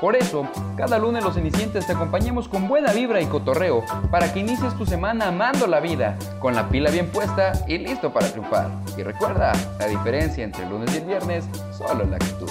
[0.00, 4.38] Por eso, cada lunes los cenicientes te acompañamos con buena vibra y cotorreo para que
[4.38, 8.70] inicies tu semana amando la vida, con la pila bien puesta y listo para triunfar.
[8.96, 12.48] Y recuerda, la diferencia entre el lunes y el viernes solo es la actitud.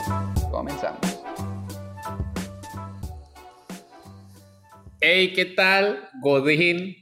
[0.52, 1.00] Comenzamos.
[5.00, 6.98] Hey, ¿qué tal, Godín?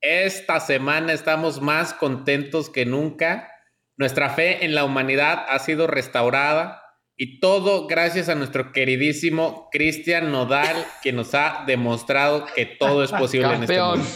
[0.00, 3.52] Esta semana estamos más contentos que nunca.
[3.96, 6.82] Nuestra fe en la humanidad ha sido restaurada
[7.16, 13.10] y todo gracias a nuestro queridísimo Cristian Nodal, que nos ha demostrado que todo es
[13.12, 13.98] posible en este Campeón.
[14.00, 14.14] mundo.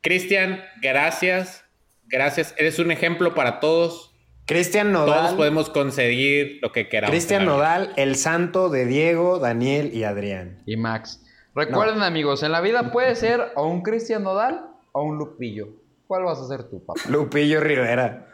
[0.00, 1.64] Cristian, gracias.
[2.06, 2.54] Gracias.
[2.56, 4.14] Eres un ejemplo para todos.
[4.46, 5.36] Cristian Todos Nodal.
[5.36, 7.10] podemos conseguir lo que queramos.
[7.10, 7.44] Cristian.
[7.44, 10.62] Nodal, el santo de Diego, Daniel y Adrián.
[10.64, 11.22] Y Max.
[11.54, 15.68] Recuerden, amigos, en la vida puede ser o un Cristian Nodal o un Lupillo.
[16.06, 16.98] ¿Cuál vas a ser tú, papá?
[17.10, 18.27] Lupillo Rivera,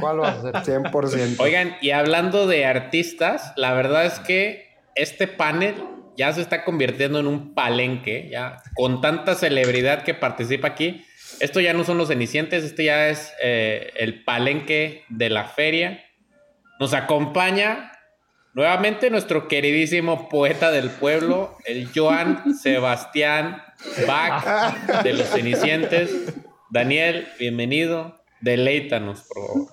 [0.00, 0.82] ¿Cuál vas a ser?
[0.82, 1.36] 100%.
[1.40, 5.74] Oigan, y hablando de artistas, la verdad es que este panel
[6.16, 11.04] ya se está convirtiendo en un palenque, ya con tanta celebridad que participa aquí.
[11.40, 16.04] Esto ya no son los cenicientes, este ya es eh, el palenque de la feria.
[16.78, 17.92] Nos acompaña
[18.52, 23.62] nuevamente nuestro queridísimo poeta del pueblo, el Joan Sebastián
[24.06, 26.34] Bach de los cenicientes.
[26.70, 28.19] Daniel, bienvenido.
[28.40, 29.68] Deleítanos, por favor.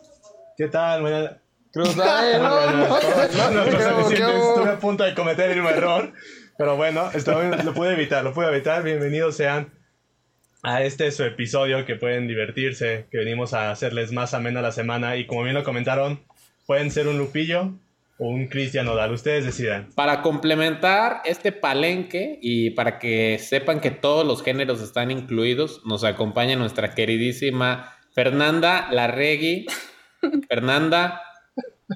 [0.58, 1.02] ¿Qué tal?
[1.02, 1.38] Buena-
[1.72, 2.44] Cruzadero.
[2.44, 4.54] No, no, no, ¿Qué no, hubo, no, qué hubo?
[4.56, 6.12] Estuve a punto de cometer el mismo error,
[6.58, 8.84] pero bueno, estoy- lo pude evitar, lo pude evitar.
[8.84, 9.72] Bienvenidos sean
[10.64, 15.18] a este su episodio que pueden divertirse, que venimos a hacerles más amena la semana
[15.18, 16.22] y como bien lo comentaron,
[16.66, 17.74] pueden ser un Lupillo
[18.18, 19.90] o un Cristian Odal, ustedes decidan.
[19.94, 26.04] Para complementar este palenque y para que sepan que todos los géneros están incluidos, nos
[26.04, 29.68] acompaña nuestra queridísima Fernanda Larregui.
[30.50, 31.22] Fernanda,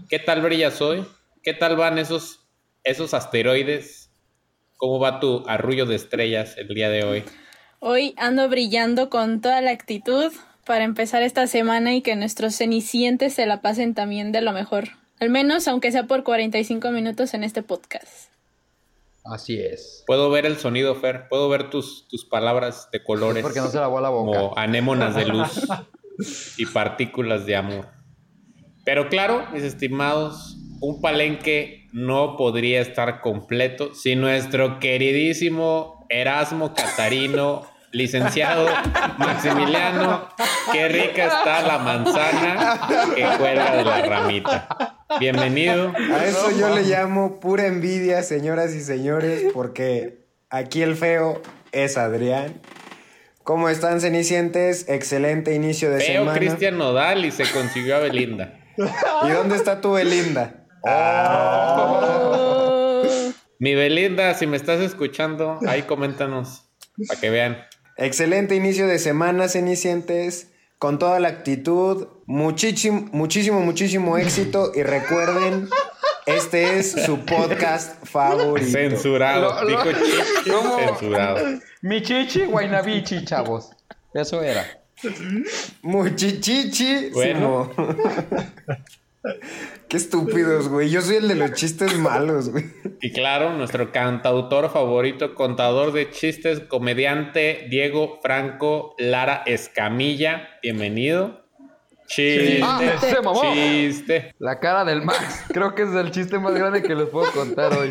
[0.07, 1.03] ¿qué tal brillas hoy?
[1.41, 2.45] ¿Qué tal van esos,
[2.83, 4.11] esos asteroides?
[4.77, 7.23] ¿Cómo va tu arrullo de estrellas el día de hoy?
[7.79, 10.31] Hoy ando brillando con toda la actitud
[10.63, 14.89] para empezar esta semana y que nuestros cenicientes se la pasen también de lo mejor.
[15.19, 18.29] Al menos, aunque sea por 45 minutos en este podcast.
[19.23, 20.03] Así es.
[20.05, 21.27] Puedo ver el sonido, Fer.
[21.29, 23.41] Puedo ver tus, tus palabras de colores.
[23.41, 24.37] Porque no se lavó la boca.
[24.37, 25.67] como anémonas de luz
[26.57, 27.89] y partículas de amor.
[28.83, 37.63] Pero claro, mis estimados, un palenque no podría estar completo sin nuestro queridísimo Erasmo Catarino,
[37.91, 38.67] licenciado
[39.17, 40.29] Maximiliano.
[40.71, 42.79] Qué rica está la manzana
[43.15, 44.97] que cuelga de la ramita.
[45.19, 45.93] Bienvenido.
[46.13, 51.97] A eso yo le llamo pura envidia, señoras y señores, porque aquí el feo es
[51.97, 52.61] Adrián.
[53.51, 54.87] ¿Cómo están, cenicientes?
[54.87, 56.39] Excelente inicio de Feo semana.
[56.39, 58.57] Cristian Nodal y se consiguió a Belinda.
[58.77, 60.63] ¿Y dónde está tu Belinda?
[60.83, 63.03] Oh.
[63.59, 66.69] Mi Belinda, si me estás escuchando, ahí coméntanos
[67.09, 67.57] para que vean.
[67.97, 70.53] Excelente inicio de semana, cenicientes.
[70.79, 74.71] Con toda la actitud, muchísimo, muchísimo, muchísimo éxito.
[74.73, 75.67] Y recuerden,
[76.25, 78.69] este es su podcast favorito.
[78.71, 79.41] Censurado.
[79.41, 80.77] Lo- lo- Dijo Chichi, ¿Cómo?
[80.79, 81.59] censurado.
[81.81, 83.71] Michichi, Guaynabichi, chavos.
[84.13, 84.65] Eso era.
[85.81, 87.09] Muchichichi.
[87.13, 87.71] Bueno.
[89.87, 90.89] Qué estúpidos, güey.
[90.89, 92.65] Yo soy el de los chistes malos, güey.
[93.01, 100.49] Y claro, nuestro cantautor favorito, contador de chistes, comediante Diego Franco Lara Escamilla.
[100.63, 101.40] Bienvenido.
[102.11, 102.61] Chiste.
[102.61, 103.41] Ah, se mamó.
[103.53, 104.35] Chiste.
[104.37, 105.45] La cara del Max.
[105.47, 107.89] Creo que es el chiste más grande que les puedo contar hoy.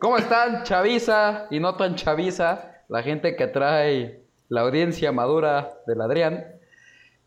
[0.00, 2.82] ¿Cómo están, chaviza y no tan chaviza?
[2.88, 6.44] La gente que trae la audiencia madura del Adrián.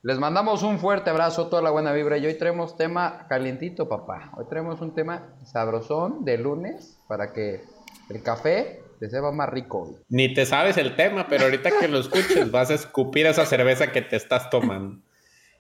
[0.02, 2.18] Les mandamos un fuerte abrazo, toda la buena vibra.
[2.18, 4.32] Y hoy traemos tema calientito, papá.
[4.36, 7.64] Hoy traemos un tema sabrosón de lunes para que
[8.10, 9.96] el café te sepa más rico hoy.
[10.10, 13.92] Ni te sabes el tema, pero ahorita que lo escuches vas a escupir esa cerveza
[13.92, 15.02] que te estás tomando.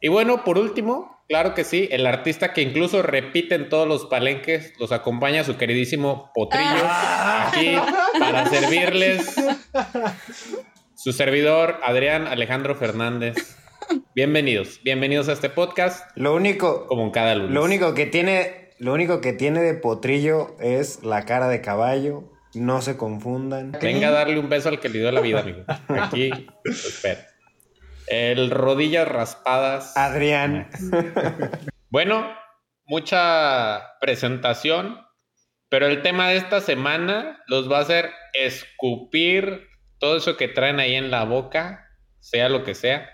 [0.02, 4.06] Y bueno, por último, claro que sí, el artista que incluso repite en todos los
[4.06, 7.76] palenques, los acompaña su queridísimo Potrillo aquí
[8.20, 9.36] para servirles
[10.96, 13.36] su servidor Adrián Alejandro Fernández.
[14.16, 17.52] Bienvenidos, bienvenidos a este podcast, Lo único, como en cada lunes.
[17.52, 22.35] lo único que tiene, lo único que tiene de potrillo es la cara de caballo.
[22.56, 23.74] No se confundan.
[23.82, 25.64] Venga a darle un beso al que le dio la vida, amigo.
[25.88, 27.22] Aquí, lo espero.
[28.08, 29.96] El rodillas raspadas.
[29.98, 30.70] Adrián.
[31.90, 32.30] Bueno,
[32.88, 35.00] mucha presentación,
[35.70, 40.82] pero el tema de esta semana los va a hacer escupir todo eso que traen
[40.82, 41.88] ahí en la boca,
[42.20, 43.10] sea lo que sea.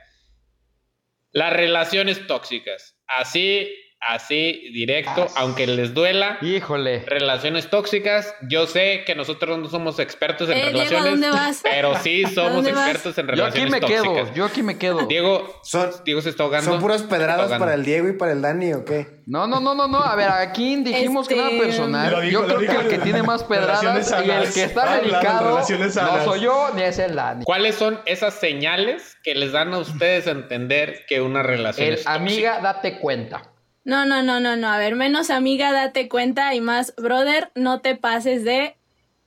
[1.32, 3.00] Las relaciones tóxicas.
[3.06, 3.72] Así
[4.02, 6.38] así directo, aunque les duela.
[6.42, 7.04] Híjole.
[7.06, 8.34] Relaciones tóxicas.
[8.50, 11.60] Yo sé que nosotros no somos expertos en Eh, Diego, ¿a relaciones, dónde vas?
[11.64, 12.90] pero sí somos dónde vas?
[12.90, 14.04] expertos en Yo aquí relaciones me tóxicas.
[14.04, 15.06] quedo, yo aquí me quedo.
[15.08, 16.72] Diego, Son, Diego se está ahogando.
[16.72, 17.64] ¿Son puras pedradas ahogando.
[17.66, 19.22] para el Diego y para el Dani o qué?
[19.28, 20.00] No, no, no, no, no.
[20.00, 22.30] A ver, aquí dijimos que Este, nada personal.
[22.30, 25.02] Yo creo que el que en tiene más pedradas y el que está Habla de
[25.04, 27.44] medicado relaciones no soy yo ni es el Dani.
[27.46, 31.94] ¿Cuáles son esas señales que les dan a ustedes a entender que una relación El
[31.94, 32.14] es tóxica?
[32.20, 33.44] amiga, date cuenta.
[33.84, 34.70] No, no, no, no, no.
[34.70, 38.76] A ver, menos amiga, date cuenta y más, brother, no te pases de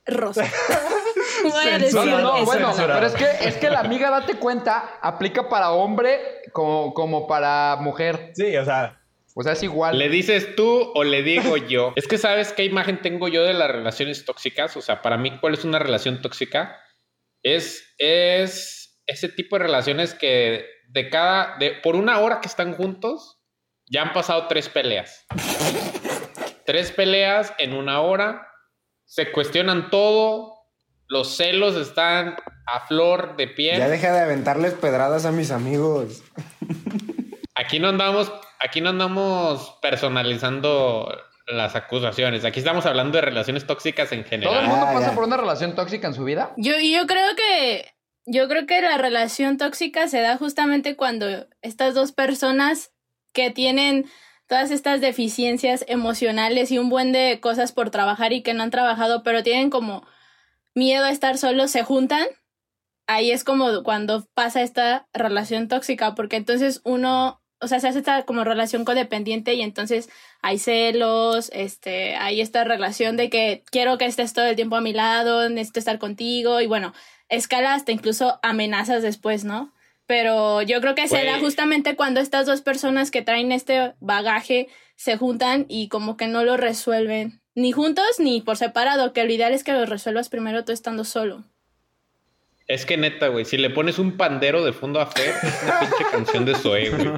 [0.05, 0.45] rosa.
[1.43, 2.45] Voy a decir Censurado, No, no, eso.
[2.45, 6.19] bueno, pero es que, es que la amiga, date cuenta, aplica para hombre
[6.53, 8.31] como, como para mujer.
[8.33, 9.01] Sí, o sea,
[9.35, 9.97] O sea, es igual.
[9.97, 11.93] ¿Le dices tú o le digo yo?
[11.97, 14.75] Es que sabes qué imagen tengo yo de las relaciones tóxicas.
[14.77, 16.79] O sea, para mí, ¿cuál es una relación tóxica?
[17.43, 22.73] Es, es ese tipo de relaciones que de cada, de, por una hora que están
[22.73, 23.39] juntos,
[23.87, 25.25] ya han pasado tres peleas.
[26.65, 28.47] tres peleas en una hora,
[29.05, 30.53] se cuestionan todo,
[31.07, 32.35] los celos están
[32.67, 33.77] a flor de piel.
[33.77, 36.23] Ya deja de aventarles pedradas a mis amigos.
[37.53, 41.15] Aquí no andamos, aquí no andamos personalizando
[41.47, 42.43] las acusaciones.
[42.43, 44.67] Aquí estamos hablando de relaciones tóxicas en ¿Todo el general.
[44.67, 45.15] mundo Ah, pasa ya.
[45.15, 46.51] por una relación tóxica en su vida?
[46.57, 47.91] Yo, yo creo que.
[48.27, 51.27] Yo creo que la relación tóxica se da justamente cuando
[51.61, 52.91] estas dos personas
[53.35, 54.05] que tienen
[54.47, 58.71] todas estas deficiencias emocionales y un buen de cosas por trabajar y que no han
[58.71, 60.05] trabajado, pero tienen como
[60.73, 62.25] miedo a estar solos, se juntan.
[63.07, 67.99] Ahí es como cuando pasa esta relación tóxica, porque entonces uno, o sea, se hace
[67.99, 70.09] esta como relación codependiente y entonces
[70.41, 74.81] hay celos, este, hay esta relación de que quiero que estés todo el tiempo a
[74.81, 76.93] mi lado, necesito estar contigo y bueno,
[77.29, 79.74] escala hasta incluso amenazas después, ¿no?
[80.07, 84.67] Pero yo creo que se da justamente cuando estas dos personas que traen este bagaje
[84.95, 89.31] se juntan y como que no lo resuelven, ni juntos ni por separado, que lo
[89.31, 91.43] ideal es que lo resuelvas primero tú estando solo.
[92.67, 95.79] Es que neta, güey, si le pones un pandero de fondo a Fer, es una
[95.81, 97.11] pinche canción de Zoe, güey.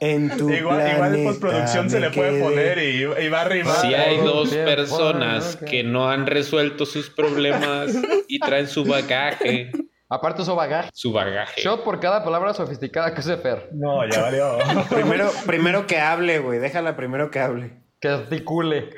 [0.00, 3.80] En tu igual, igual en postproducción se le puede poner y, y va a rimar.
[3.80, 7.92] Si hay dos personas que no han resuelto sus problemas
[8.26, 9.70] y traen su bagaje,
[10.10, 10.90] Aparte, eso bagaje.
[10.92, 11.60] su bagaje.
[11.62, 13.68] Shot por cada palabra sofisticada que use Fer.
[13.72, 14.58] No, ya valió.
[14.90, 16.58] Primero, primero que hable, güey.
[16.58, 17.80] Déjala primero que hable.
[18.00, 18.90] Que articule.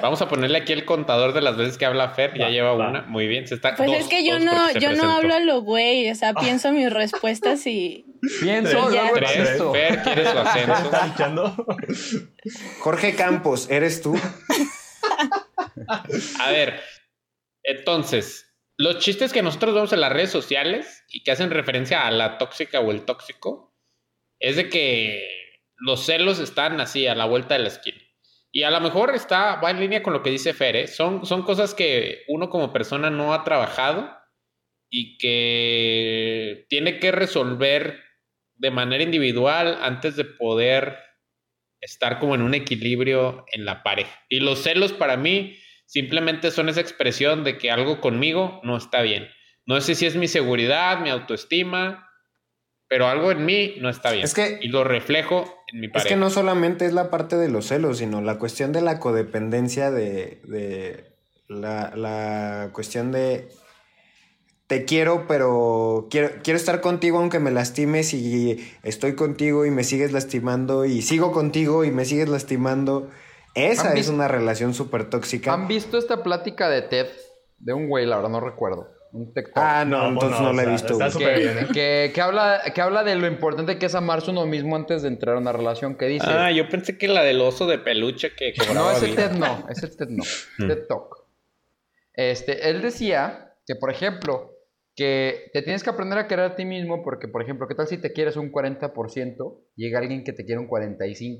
[0.00, 2.32] Vamos a ponerle aquí el contador de las veces que habla Fer.
[2.38, 2.88] Ya Va, lleva va.
[2.88, 3.02] una.
[3.02, 3.46] Muy bien.
[3.46, 6.14] Se está, Pues dos, es que yo no, yo no hablo a lo güey, o
[6.14, 8.04] sea, pienso mis respuestas y
[8.40, 8.92] Pienso, Tres.
[8.92, 9.62] luego Tres.
[9.72, 11.66] Fer quiere su ascenso.
[12.80, 14.16] Jorge Campos, ¿eres tú?
[16.40, 16.80] A ver,
[17.62, 18.45] entonces,
[18.78, 22.38] los chistes que nosotros vemos en las redes sociales y que hacen referencia a la
[22.38, 23.74] tóxica o el tóxico,
[24.38, 25.28] es de que
[25.78, 27.98] los celos están así a la vuelta de la esquina.
[28.52, 31.42] Y a lo mejor está, va en línea con lo que dice Fer, son, son
[31.42, 34.10] cosas que uno como persona no ha trabajado
[34.90, 38.02] y que tiene que resolver
[38.54, 40.98] de manera individual antes de poder
[41.80, 44.24] estar como en un equilibrio en la pareja.
[44.28, 49.02] Y los celos para mí simplemente son esa expresión de que algo conmigo no está
[49.02, 49.28] bien.
[49.66, 52.08] No sé si es mi seguridad, mi autoestima,
[52.88, 54.24] pero algo en mí no está bien.
[54.24, 56.08] Es que- y lo reflejo en mi Es pareja.
[56.10, 59.90] que no solamente es la parte de los celos, sino la cuestión de la codependencia
[59.90, 61.12] de, de
[61.48, 63.48] la, la cuestión de
[64.68, 69.84] te quiero, pero quiero, quiero estar contigo aunque me lastimes y estoy contigo y me
[69.84, 73.08] sigues lastimando y sigo contigo y me sigues lastimando.
[73.56, 75.52] Esa ¿Han es una relación súper tóxica.
[75.52, 77.06] ¿Han visto esta plática de TED?
[77.58, 78.90] De un güey, la verdad no recuerdo.
[79.12, 79.56] Un TikTok.
[79.56, 81.00] Ah, no, No, entonces no, no, la he visto.
[81.02, 81.66] está bien, ¿eh?
[81.72, 85.08] que, que habla, que habla de lo importante que es amarse uno mismo antes de
[85.08, 85.96] entrar a una relación.
[85.96, 89.30] Que dice: Ah, yo pensé que la del oso de peluche que No, ese vida.
[89.30, 90.22] TED no, ese TED no.
[90.58, 90.68] Mm.
[90.68, 91.24] TED Talk.
[92.12, 94.52] Este, él decía que, por ejemplo,
[94.94, 97.86] que te tienes que aprender a querer a ti mismo porque, por ejemplo, ¿qué tal
[97.86, 99.58] si te quieres un 40%?
[99.76, 101.38] Llega alguien que te quiere un 45%.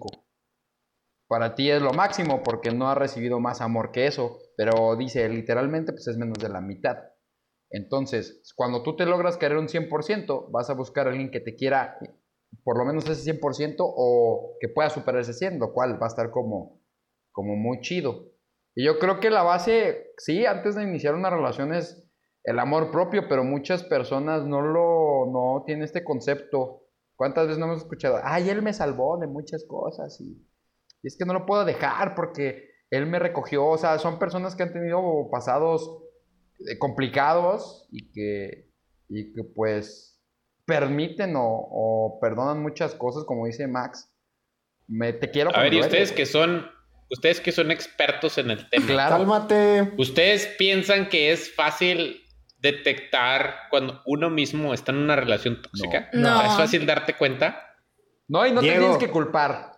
[1.29, 5.29] Para ti es lo máximo porque no has recibido más amor que eso, pero dice
[5.29, 6.97] literalmente pues es menos de la mitad.
[7.71, 11.57] Entonces, cuando tú te logras querer un 100%, vas a buscar a alguien que te
[11.57, 11.99] quiera
[12.63, 16.09] por lo menos ese 100% o que pueda superar ese 100, lo cual va a
[16.09, 16.81] estar como,
[17.33, 18.33] como muy chido.
[18.75, 22.09] Y yo creo que la base, sí, antes de iniciar una relación es
[22.45, 27.67] el amor propio, pero muchas personas no lo, no tienen este concepto ¿Cuántas veces no
[27.67, 28.21] hemos escuchado?
[28.23, 30.47] Ay, él me salvó de muchas cosas y,
[31.07, 33.65] y es que no lo puedo dejar porque él me recogió.
[33.65, 36.03] O sea, son personas que han tenido pasados
[36.69, 38.73] eh, complicados y que,
[39.09, 40.21] y que pues
[40.65, 44.13] permiten o, o perdonan muchas cosas, como dice Max.
[44.89, 46.69] Me, te quiero A ver, y ustedes que son,
[47.09, 49.19] ustedes que son expertos en el tema, Claro.
[49.19, 49.93] Cálmate.
[49.99, 52.21] ¿ustedes piensan que es fácil
[52.59, 56.11] detectar cuando uno mismo está en una relación tóxica?
[56.13, 56.43] No.
[56.43, 56.51] No.
[56.51, 57.63] ¿Es fácil darte cuenta?
[58.27, 59.76] No, y no te tienes que culpar.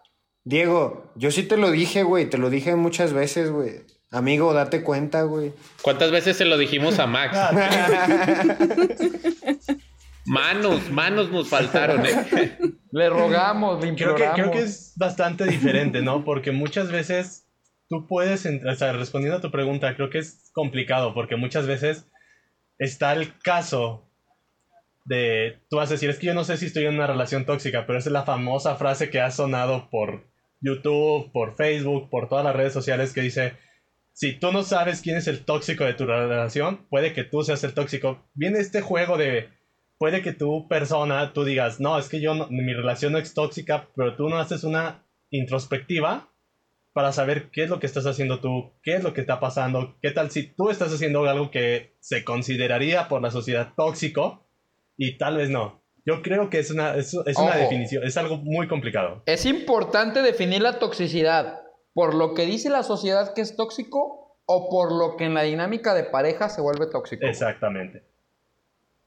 [0.49, 2.31] Diego, yo sí te lo dije, güey.
[2.31, 3.83] Te lo dije muchas veces, güey.
[4.11, 5.52] Amigo, date cuenta, güey.
[5.83, 7.37] ¿Cuántas veces se lo dijimos a Max?
[10.25, 12.59] Manos, manos nos faltaron, ¿eh?
[12.93, 16.25] Le rogamos, le Creo que, creo que es bastante diferente, ¿no?
[16.25, 17.47] Porque muchas veces
[17.90, 21.67] tú puedes, entrar, o sea, respondiendo a tu pregunta, creo que es complicado porque muchas
[21.67, 22.07] veces
[22.78, 24.09] está el caso
[25.05, 27.45] de, tú vas a decir, es que yo no sé si estoy en una relación
[27.45, 30.28] tóxica, pero esa es la famosa frase que ha sonado por
[30.60, 33.54] YouTube, por Facebook, por todas las redes sociales que dice,
[34.12, 37.62] si tú no sabes quién es el tóxico de tu relación, puede que tú seas
[37.64, 38.28] el tóxico.
[38.34, 39.48] Viene este juego de,
[39.98, 43.88] puede que tu persona, tú digas, no, es que yo, mi relación no es tóxica,
[43.94, 46.28] pero tú no haces una introspectiva
[46.92, 49.96] para saber qué es lo que estás haciendo tú, qué es lo que está pasando,
[50.02, 54.48] qué tal si tú estás haciendo algo que se consideraría por la sociedad tóxico
[54.96, 55.77] y tal vez no.
[56.08, 59.22] Yo creo que es una, es, es una definición, es algo muy complicado.
[59.26, 61.60] Es importante definir la toxicidad
[61.92, 65.42] por lo que dice la sociedad que es tóxico o por lo que en la
[65.42, 67.26] dinámica de pareja se vuelve tóxico.
[67.26, 68.04] Exactamente.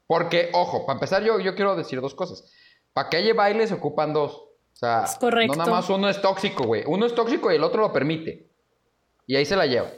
[0.06, 2.48] Porque, ojo, para empezar yo, yo quiero decir dos cosas.
[2.92, 4.36] Para que haya baile se ocupan dos.
[4.36, 5.54] O sea, Es correcto.
[5.54, 6.84] no nada más uno es tóxico, güey.
[6.86, 8.48] Uno es tóxico y el otro lo permite.
[9.26, 9.88] Y ahí se la lleva.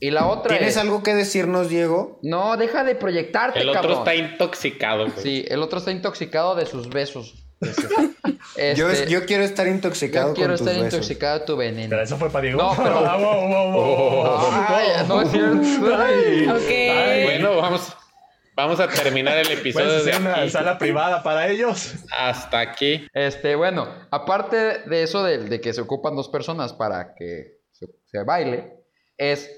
[0.00, 0.82] Y la otra ¿Tienes es...
[0.82, 2.18] algo que decirnos, Diego?
[2.22, 3.98] No, deja de proyectarte, El otro cabrón.
[3.98, 5.18] está intoxicado, güey.
[5.22, 7.34] Sí, el otro está intoxicado de sus besos.
[8.76, 10.94] Yo, Este, yo quiero estar intoxicado yo quiero con tus estar besos.
[10.94, 11.88] intoxicado de tu veneno.
[11.90, 12.58] Pero eso fue para Diego.
[12.62, 13.00] No, pero-
[15.08, 15.96] no es cierto.
[15.96, 16.48] Ay.
[16.48, 16.68] Ok.
[16.70, 17.24] Ay.
[17.24, 17.92] Bueno, vamos,
[18.54, 20.50] vamos a terminar el episodio de hacer una aquí.
[20.50, 21.94] sala privada para ellos.
[22.16, 23.06] hasta aquí.
[23.12, 27.86] Este, bueno, aparte de eso de, de que se ocupan dos personas para que se,
[28.04, 28.74] se baile,
[29.16, 29.50] es,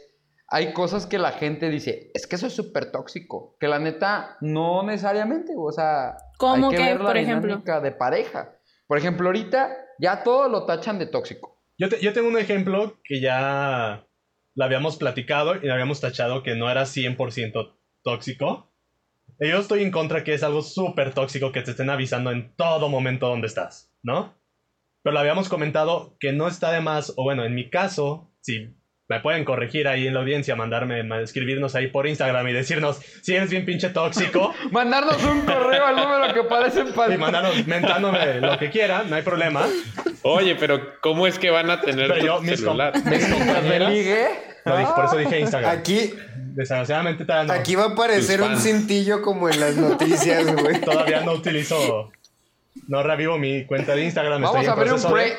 [0.48, 4.36] hay cosas que la gente dice, es que eso es súper tóxico, que la neta
[4.40, 7.48] no necesariamente, o sea, ¿Cómo hay que qué, ver la por ejemplo?
[7.48, 8.52] dinámica de pareja.
[8.86, 11.60] Por ejemplo, ahorita ya todo lo tachan de tóxico.
[11.78, 14.06] Yo, te- yo tengo un ejemplo que ya
[14.54, 18.72] lo habíamos platicado y lo habíamos tachado que no era 100% tóxico.
[19.40, 22.54] Y Yo estoy en contra que es algo súper tóxico que te estén avisando en
[22.56, 24.34] todo momento dónde estás, ¿no?
[25.02, 28.74] Pero lo habíamos comentado que no está de más, o bueno, en mi caso, si
[29.08, 33.00] me pueden corregir ahí en la audiencia, mandarme, ma- escribirnos ahí por Instagram y decirnos
[33.22, 37.18] si eres bien pinche tóxico Mandarnos un correo al número que aparece en y pantalla.
[37.18, 39.64] mandarnos mentándome lo que quieran, no hay problema.
[40.22, 42.92] Oye, pero ¿cómo es que van a tener Pero tu yo, mis, com- celular?
[42.94, 44.28] mis ¿Me compañeras, ligue?
[44.64, 45.78] dije- por eso dije Instagram.
[45.78, 46.12] Aquí,
[46.56, 50.80] Desgraciadamente todavía no, aquí va a aparecer un cintillo como en las noticias, güey.
[50.84, 52.10] todavía no utilizo,
[52.88, 54.42] no revivo mi cuenta de Instagram.
[54.42, 54.92] Vamos estoy a abrir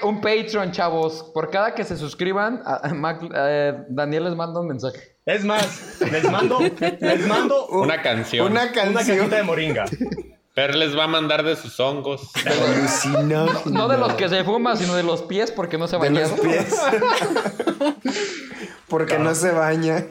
[0.04, 1.32] un, Patreon, chavos.
[1.34, 5.18] Por cada que se suscriban, a- a Mac- eh, Daniel les manda un mensaje.
[5.26, 8.52] Es más, les mando, les mando Una canción.
[8.52, 9.18] Una una canción.
[9.18, 9.86] cajita de moringa.
[10.54, 12.32] Pero les va a mandar de sus hongos.
[12.46, 13.78] Alucinógena.
[13.78, 16.32] No de los que se fuma, sino de los pies, porque no se De los
[16.32, 16.76] pies.
[18.90, 20.06] Porque no se baña.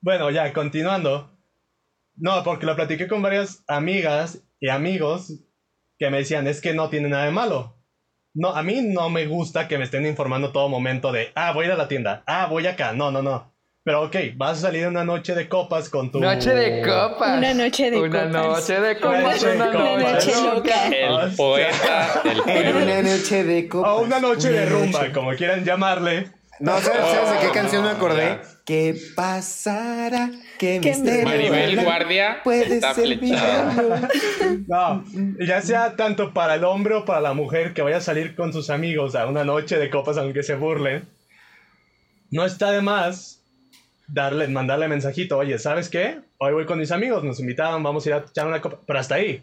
[0.00, 1.30] Bueno, ya, continuando.
[2.16, 5.32] No, porque lo platiqué con varias amigas y amigos
[5.98, 7.76] que me decían, es que no tiene nada de malo.
[8.34, 11.64] No, a mí no me gusta que me estén informando todo momento de, ah, voy
[11.64, 12.92] a ir a la tienda, ah, voy acá.
[12.92, 13.52] No, no, no.
[13.84, 16.20] Pero ok, vas a salir una noche de copas con tu...
[16.20, 17.36] Noche de copas.
[17.38, 18.30] Una noche de Una copas.
[18.32, 19.22] noche de Una copas.
[19.22, 20.12] noche de Una copas.
[20.12, 20.88] noche Una noche loca.
[21.26, 22.82] El poeta En pueblo.
[22.84, 23.90] una noche de copas.
[23.90, 26.30] O una noche de Una rumba, noche- como quieran llamarle.
[26.60, 28.22] No, ¿sabes, sabes de qué canción me acordé?
[28.22, 28.42] ya.
[28.64, 30.30] ¿Qué pasará?
[30.58, 31.24] ¿Qué ¿Qué misterio?
[31.24, 31.82] Maribel habrá?
[31.82, 33.18] Guardia Puede está ser.
[34.68, 35.04] No,
[35.40, 38.52] ya sea tanto para el hombre o para la mujer que vaya a salir con
[38.52, 41.08] sus amigos a una noche de copas aunque se burlen,
[42.30, 43.42] no está de más
[44.06, 46.20] darle, mandarle mensajito, oye, ¿sabes qué?
[46.38, 48.98] Hoy voy con mis amigos, nos invitaron, vamos a ir a echar una copa, pero
[48.98, 49.42] hasta ahí.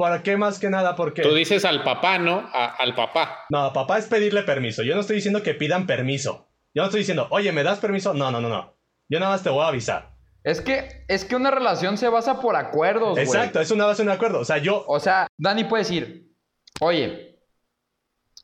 [0.00, 0.96] ¿Para qué más que nada?
[0.96, 1.20] Porque...
[1.20, 2.48] Tú dices al papá, ¿no?
[2.54, 3.44] A- al papá.
[3.50, 4.82] No, papá es pedirle permiso.
[4.82, 6.48] Yo no estoy diciendo que pidan permiso.
[6.74, 8.14] Yo no estoy diciendo, oye, ¿me das permiso?
[8.14, 8.78] No, no, no, no.
[9.10, 10.14] Yo nada más te voy a avisar.
[10.42, 13.24] Es que, es que una relación se basa por acuerdos, güey.
[13.24, 14.40] Exacto, es una base de un acuerdo.
[14.40, 14.84] O sea, yo...
[14.88, 16.32] O sea, Dani puede decir,
[16.80, 17.38] oye,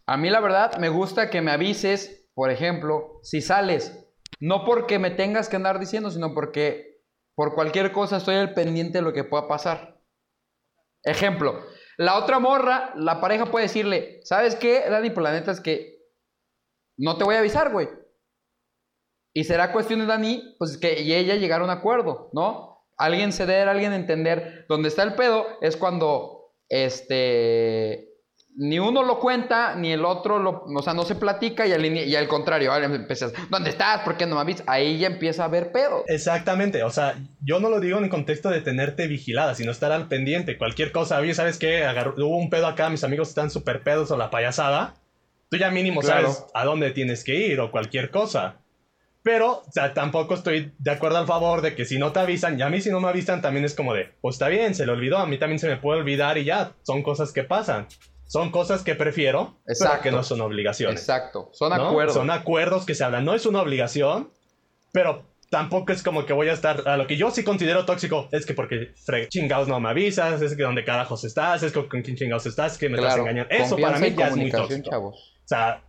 [0.04, 4.06] a mí la verdad me gusta que me avises, por ejemplo, si sales.
[4.40, 7.00] No porque me tengas que andar diciendo, sino porque
[7.34, 9.95] por cualquier cosa estoy al pendiente de lo que pueda pasar.
[11.06, 11.64] Ejemplo,
[11.98, 15.08] La otra morra, la pareja puede decirle, ¿sabes qué, Dani?
[15.10, 15.96] Pues la neta es que
[16.98, 17.88] no te voy a avisar, güey.
[19.34, 22.86] Y será cuestión de Dani, pues que y ella llegar a un acuerdo, ¿no?
[22.98, 24.66] Alguien ceder, alguien entender.
[24.68, 28.15] Donde está el pedo es cuando, este,
[28.58, 31.84] ni uno lo cuenta, ni el otro lo, o sea, no se platica y al,
[31.84, 34.00] y al contrario, ahora empiezas, ¿dónde estás?
[34.00, 34.64] ¿Por qué no me avisas?
[34.66, 36.04] Ahí ya empieza a haber pedo.
[36.06, 39.92] Exactamente, o sea, yo no lo digo en el contexto de tenerte vigilada, sino estar
[39.92, 41.84] al pendiente, cualquier cosa, oye, ¿sabes qué?
[42.16, 44.94] Hubo un pedo acá, mis amigos están súper pedos o la payasada,
[45.50, 46.32] tú ya mínimo Claro.
[46.32, 48.56] sabes a dónde tienes que ir o cualquier cosa.
[49.22, 52.58] Pero, o sea, tampoco estoy de acuerdo al favor de que si no te avisan,
[52.58, 54.86] y a mí si no me avisan también es como de, pues está bien, se
[54.86, 57.88] le olvidó, a mí también se me puede olvidar y ya, son cosas que pasan.
[58.26, 60.02] Son cosas que prefiero, pero Exacto.
[60.02, 61.00] que no son obligaciones.
[61.00, 61.88] Exacto, son ¿no?
[61.88, 62.14] acuerdos.
[62.14, 63.24] Son acuerdos que se hablan.
[63.24, 64.30] No es una obligación,
[64.92, 66.88] pero tampoco es como que voy a estar.
[66.88, 68.92] A lo que yo sí considero tóxico es que porque
[69.28, 72.78] chingados no me avisas, es que donde carajos estás, es con, con quién chingados estás,
[72.78, 73.54] que me estás Claro, engañando.
[73.54, 74.90] Eso confianza para mí ya es muy tóxico.
[74.90, 75.14] chavos.
[75.14, 75.82] O sea,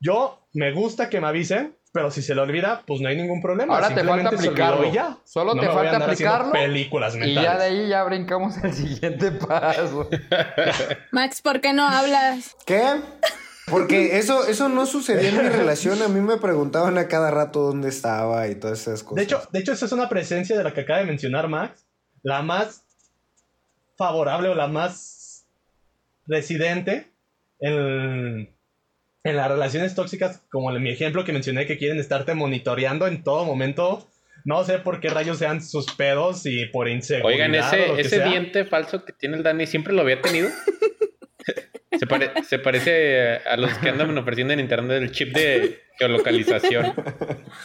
[0.00, 3.40] yo me gusta que me avisen, pero si se le olvida, pues no hay ningún
[3.40, 3.74] problema.
[3.74, 4.86] Ahora te Simplemente falta aplicarlo.
[4.86, 5.16] y ya.
[5.24, 6.52] Solo No te me voy a falta aplicarlo.
[6.52, 7.42] Películas Y mentales.
[7.42, 10.10] ya de ahí ya brincamos al siguiente paso.
[11.10, 12.54] Max, ¿por qué no hablas?
[12.66, 12.84] ¿Qué?
[13.70, 16.02] Porque eso, eso no sucedía en mi relación.
[16.02, 19.16] A mí me preguntaban a cada rato dónde estaba y todas esas cosas.
[19.16, 21.86] De hecho, de hecho, esa es una presencia de la que acaba de mencionar Max,
[22.22, 22.84] la más
[23.96, 25.46] favorable o la más
[26.26, 27.10] residente
[27.58, 28.54] en,
[29.28, 33.22] en las relaciones tóxicas, como en mi ejemplo que mencioné, que quieren estarte monitoreando en
[33.22, 34.08] todo momento.
[34.44, 37.46] No sé por qué rayos sean sus pedos y por inseguridad.
[37.46, 38.28] Oigan, o lo ese, que ese sea.
[38.28, 40.48] diente falso que tiene el Dani, ¿siempre lo había tenido?
[41.98, 46.94] se, pare- se parece a los que andan ofreciendo en internet el chip de geolocalización.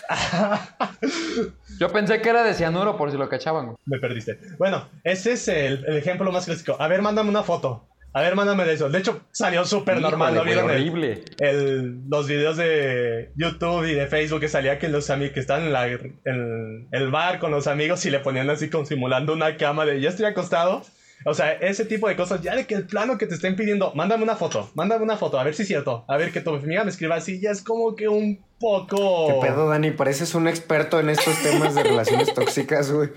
[1.80, 3.66] Yo pensé que era de cianuro por si lo cachaban.
[3.68, 3.78] güey.
[3.86, 4.38] Me perdiste.
[4.58, 6.76] Bueno, ese es el, el ejemplo más clásico.
[6.80, 7.88] A ver, mándame una foto.
[8.14, 8.90] A ver, mándame de eso.
[8.90, 10.36] De hecho, salió súper normal.
[10.36, 11.24] ¿No vieron güey, el, horrible.
[11.40, 15.64] el- los videos de YouTube y de Facebook que salía que los amigos que están
[15.64, 19.86] en, la- el bar con los amigos y le ponían así como simulando una cama
[19.86, 20.84] de ya estoy acostado.
[21.24, 23.94] O sea, ese tipo de cosas, ya de que el plano que te estén pidiendo,
[23.94, 26.50] mándame una foto, mándame una foto, a ver si es cierto, a ver que tu
[26.50, 29.28] amiga me escriba así, ya es como que un poco...
[29.28, 29.92] ¿Qué pedo, Dani?
[29.92, 33.10] Pareces un experto en estos temas de relaciones tóxicas, güey.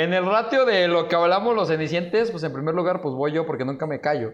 [0.00, 3.32] En el ratio de lo que hablamos los cenicientes, pues en primer lugar, pues voy
[3.32, 4.32] yo porque nunca me callo.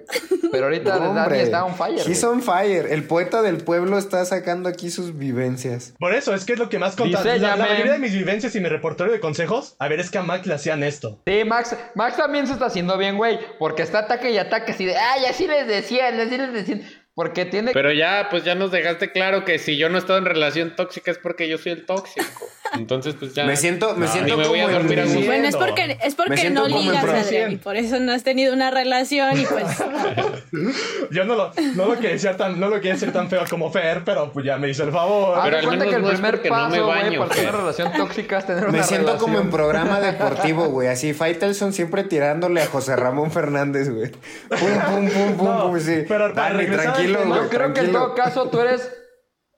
[0.52, 1.98] Pero ahorita No, Dani está on fire.
[2.06, 2.34] He's güey.
[2.34, 2.86] on fire.
[2.88, 5.94] El poeta del pueblo está sacando aquí sus vivencias.
[5.98, 7.24] Por eso, es que es lo que más contaba.
[7.24, 10.18] La, la mayoría de mis vivencias y mi reportario de consejos, a ver, es que
[10.18, 11.20] a Mac le hacían esto.
[11.26, 13.40] Sí, Max, Max también se está haciendo bien, güey.
[13.58, 16.82] Porque está ataque y ataque así de, ay, así les decían, así les decían.
[17.16, 20.18] Porque tiene Pero ya, pues ya nos dejaste claro que si yo no he estado
[20.18, 22.46] en relación tóxica es porque yo soy el tóxico.
[22.74, 23.46] Entonces, pues ya.
[23.46, 25.04] Me siento, me No, siento me voy a dormir a.
[25.06, 27.02] Bueno, es porque, es Me porque no ligas.
[27.04, 29.64] Adrián, y por eso no has tenido una relación y pues...
[31.10, 33.70] Yo no lo, no lo quería ser tan, no lo quería ser tan feo como
[33.70, 35.38] Fer, pero pues ya me hizo el favor.
[35.44, 37.44] Pero al menos que el no es primer porque no me paso, baño, para tener
[37.46, 37.54] Fer.
[37.54, 39.30] una relación tóxica es tener una Me siento relación.
[39.32, 40.88] como en programa deportivo, güey.
[40.88, 44.10] Así, Faitelson siempre tirándole a José Ramón Fernández, güey.
[44.10, 46.04] Pum, pum, pum, pum, No, pum, sí.
[46.06, 47.42] pero para regresar al tranquilo, güey.
[47.44, 48.92] Yo creo que en todo caso tú eres...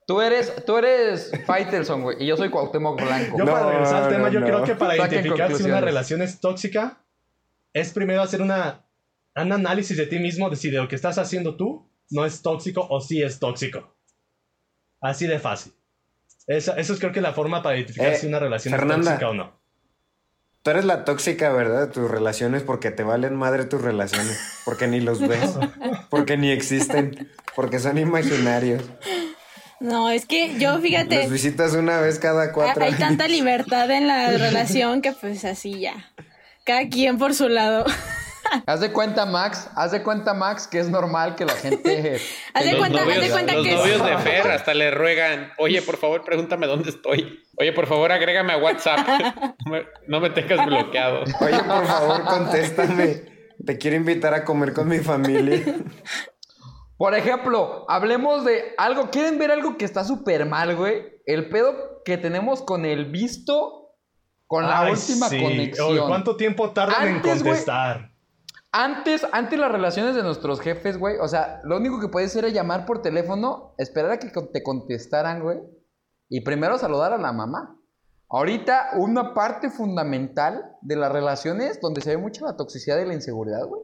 [0.07, 3.37] Tú eres, tú eres Faitelson, güey, y yo soy Cuauhtémoc Blanco.
[3.37, 4.47] Yo para No, regresar al tema, no, yo no.
[4.47, 7.05] creo que para Saquen identificar si una relación es tóxica,
[7.75, 8.87] es primero hacer una,
[9.37, 12.41] un análisis de ti mismo, de si de lo que estás haciendo tú no es
[12.41, 13.95] tóxico o sí es tóxico.
[15.03, 15.75] Así de fácil.
[16.47, 19.01] Esa, eso es creo que la forma para identificar Eh, si una relación Fernanda.
[19.03, 19.58] es tóxica o no.
[20.69, 21.87] Tú eres la tóxica, ¿verdad?
[21.87, 24.39] De tus relaciones porque te valen madre tus relaciones.
[24.67, 25.53] Porque ni los ves.
[26.11, 27.27] Porque ni existen.
[27.57, 28.83] Porque son imaginarios.
[29.81, 33.01] No, es que yo, Los fíjate, visitas una vez cada cuatro hay años.
[33.01, 35.95] tanta libertad en la relación que pues así ya.
[36.67, 37.87] Cada quien por su lado.
[38.67, 42.21] Haz de cuenta, Max, haz de cuenta, Max, que es normal que la gente...
[42.55, 44.75] Haz de los cuenta- haz de novios, cuenta los que es- novios de Fer hasta
[44.75, 47.45] le ruegan, oye, por favor, pregúntame dónde estoy.
[47.57, 48.99] Oye, por favor, agrégame a WhatsApp.
[49.65, 51.25] No me, no me tengas bloqueado.
[51.41, 53.23] Oye, por favor, contéstame.
[53.67, 55.63] Te quiero invitar a comer con mi familia.
[56.97, 59.11] Por ejemplo, hablemos de algo.
[59.11, 61.03] ¿Quieren ver algo que está súper mal, güey?
[61.27, 63.95] El pedo que tenemos con el visto
[64.47, 65.43] con la Ay, última sí.
[65.43, 65.89] conexión.
[65.91, 68.11] Oye, ¿Cuánto tiempo tardan en güey, contestar?
[68.71, 72.45] Antes, antes las relaciones de nuestros jefes, güey, o sea, lo único que puedes hacer
[72.45, 75.59] era llamar por teléfono, esperar a que te contestaran, güey,
[76.29, 77.81] y primero saludar a la mamá.
[78.29, 83.15] Ahorita, una parte fundamental de las relaciones donde se ve mucho la toxicidad y la
[83.15, 83.81] inseguridad, güey,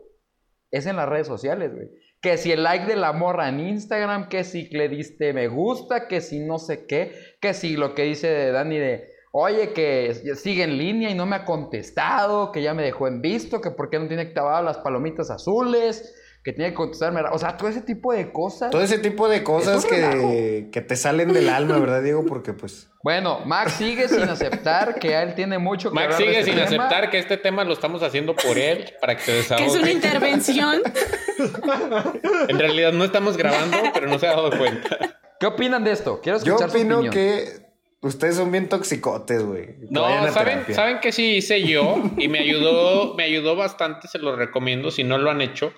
[0.70, 1.88] es en las redes sociales, güey.
[2.20, 6.08] Que si el like de la morra en Instagram, que si le diste me gusta,
[6.08, 10.62] que si no sé qué, que si lo que dice Dani de, oye, que sigue
[10.62, 13.90] en línea y no me ha contestado, que ya me dejó en visto, que por
[13.90, 17.20] qué no tiene activadas las palomitas azules, que tiene que contestarme.
[17.32, 18.70] O sea, todo ese tipo de cosas.
[18.70, 22.24] Todo ese tipo de cosas que, que te salen del alma, ¿verdad, Diego?
[22.26, 22.88] Porque pues...
[23.02, 26.52] Bueno, Max sigue sin aceptar que él tiene mucho que Max hablar de sigue este
[26.52, 26.86] sin tema.
[26.86, 29.86] aceptar que este tema lo estamos haciendo por él, para que se Que es una
[29.86, 29.90] desahogue.
[29.92, 30.82] intervención.
[32.48, 34.96] En realidad no estamos grabando, pero no se ha dado cuenta.
[35.40, 36.20] ¿Qué opinan de esto?
[36.22, 37.12] Quiero Yo escuchar su opino opinión.
[37.12, 37.63] que
[38.06, 39.66] ustedes son bien toxicotes, güey.
[39.66, 40.64] Que No, ¿saben.
[40.74, 42.02] ¿saben qué sí hice yo?
[42.18, 45.72] Y me ayudó, me ayudó bastante, se lo recomiendo si no lo han hecho.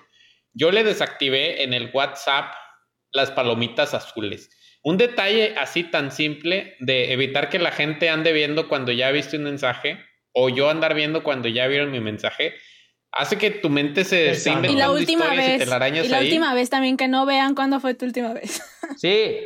[0.53, 2.53] Yo le desactivé en el WhatsApp
[3.11, 4.49] las palomitas azules.
[4.83, 9.37] Un detalle así tan simple de evitar que la gente ande viendo cuando ya viste
[9.37, 9.97] un mensaje
[10.31, 12.53] o yo andar viendo cuando ya vieron mi mensaje,
[13.11, 14.71] hace que tu mente se esté Exacto.
[14.71, 15.59] Y la última historias y vez.
[15.59, 16.25] te la arañas Y la ahí.
[16.25, 18.61] última vez también que no vean cuándo fue tu última vez.
[18.97, 19.37] Sí,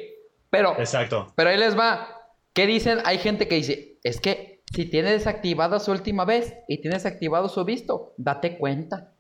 [0.50, 1.34] pero, Exacto.
[1.36, 2.21] pero ahí les va.
[2.54, 3.00] ¿Qué dicen?
[3.06, 7.50] Hay gente que dice, es que si tiene desactivado su última vez y tienes activado
[7.50, 9.14] su visto, date cuenta.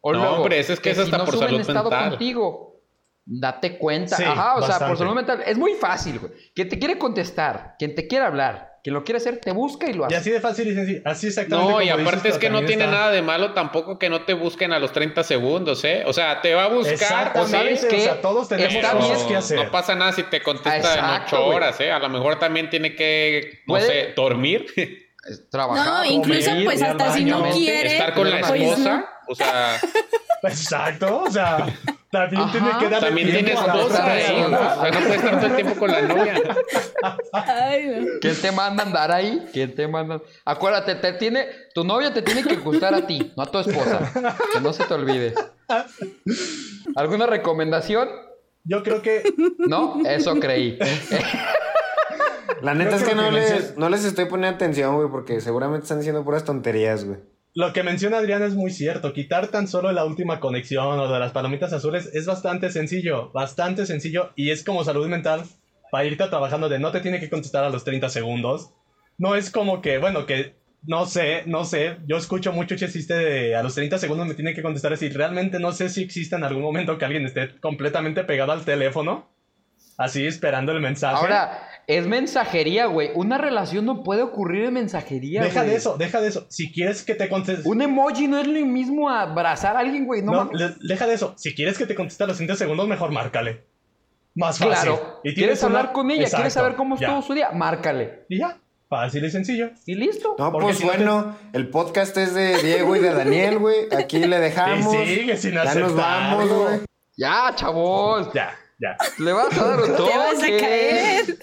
[0.00, 2.10] O No, hombre, eso es que es si no por suben salud estado mental.
[2.10, 2.80] contigo,
[3.24, 4.16] date cuenta.
[4.16, 5.42] Sí, Ajá, o sea, por salud mental.
[5.46, 6.32] Es muy fácil, güey.
[6.54, 9.92] Quien te quiere contestar, quien te quiere hablar, quien lo quiere hacer, te busca y
[9.92, 10.16] lo Y hace.
[10.16, 11.02] así de fácil y sencillo.
[11.04, 11.64] Así exactamente.
[11.66, 14.08] No, como y dices, aparte es que no tiene está- nada de malo tampoco que
[14.10, 16.02] no te busquen a los 30 segundos, ¿eh?
[16.06, 18.00] O sea, te va a buscar, o Exactamente, ¿sabes o qué?
[18.00, 19.28] sea, todos tenemos Está cosas bien.
[19.28, 19.56] que hacer.
[19.64, 21.56] No pasa nada si te contesta Exacto, en 8 güey.
[21.56, 21.92] horas, ¿eh?
[21.92, 24.66] A lo mejor también tiene que, no Puede- sé, dormir,
[25.50, 25.86] trabajar.
[25.86, 27.92] No, incluso comer, pues hasta si no quiere.
[27.92, 29.80] estar con la Pues, esposa, o sea,
[30.44, 31.66] Exacto, o sea,
[32.10, 32.50] también Ajá.
[32.52, 34.24] tiene que darle también tiempo tiene esposa, ¿eh?
[34.26, 34.58] persona.
[34.58, 36.42] O sea, no puede estar todo el tiempo con la novia.
[37.32, 38.06] Ay, no.
[38.20, 39.46] ¿Quién te manda a andar ahí?
[39.52, 40.20] ¿Quién te manda?
[40.44, 44.10] Acuérdate, te tiene, tu novia te tiene que gustar a ti, no a tu esposa.
[44.52, 45.32] Que no se te olvide.
[46.96, 48.08] ¿Alguna recomendación?
[48.64, 49.22] Yo creo que
[49.58, 50.76] No, eso creí.
[52.60, 55.08] La neta es que que no que les, mencionas- no les estoy poniendo atención, güey,
[55.10, 57.18] porque seguramente están diciendo puras tonterías, güey.
[57.54, 59.12] lo que menciona Adrián es muy cierto.
[59.12, 63.84] Quitar tan solo la última conexión o de las palomitas azules es bastante sencillo, bastante
[63.86, 65.42] sencillo y es como salud mental
[65.90, 68.70] para irte trabajando de no te tiene que contestar a los 30 segundos.
[69.18, 71.98] No es como que, bueno, que no sé, no sé.
[72.06, 75.10] Yo escucho mucho ese chiste de a los 30 segundos me tiene que contestar así.
[75.10, 79.28] Realmente no sé si existe en algún momento que alguien esté completamente pegado al teléfono,
[79.98, 81.16] así esperando el mensaje.
[81.16, 83.10] Ahora, es mensajería, güey.
[83.14, 85.70] Una relación no puede ocurrir en mensajería, deja güey.
[85.70, 86.46] de eso, deja de eso.
[86.48, 87.68] Si quieres que te conteste.
[87.68, 90.22] Un emoji no es lo mismo a abrazar a alguien, güey.
[90.22, 91.34] No, No, le- deja de eso.
[91.36, 93.64] Si quieres que te conteste a los 30 segundos, mejor márcale.
[94.34, 94.72] Más fácil.
[94.72, 95.20] Claro.
[95.24, 96.22] Y ¿Quieres una- hablar con ella?
[96.22, 97.08] Exacto, ¿Quieres saber cómo ya.
[97.08, 97.50] estuvo su día?
[97.52, 98.24] Márcale.
[98.28, 98.58] Y ya.
[98.88, 99.70] Fácil y sencillo.
[99.86, 100.36] Y listo.
[100.38, 103.58] No, Porque pues si no te- bueno, el podcast es de Diego y de Daniel,
[103.58, 103.86] güey.
[103.96, 104.94] Aquí le dejamos.
[104.94, 106.80] Y sigue sin ya nos vamos, güey.
[107.16, 108.30] Ya, chavos.
[108.34, 108.96] Ya, ya.
[109.18, 110.10] Le vas a dar un toque.
[110.12, 111.38] Te vas a caer.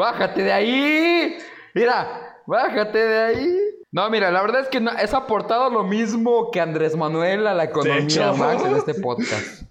[0.00, 1.36] Bájate de ahí.
[1.74, 3.56] Mira, bájate de ahí.
[3.92, 7.52] No, mira, la verdad es que no- es aportado lo mismo que Andrés Manuel a
[7.52, 8.32] la economía.
[8.32, 9.64] Max, en este podcast.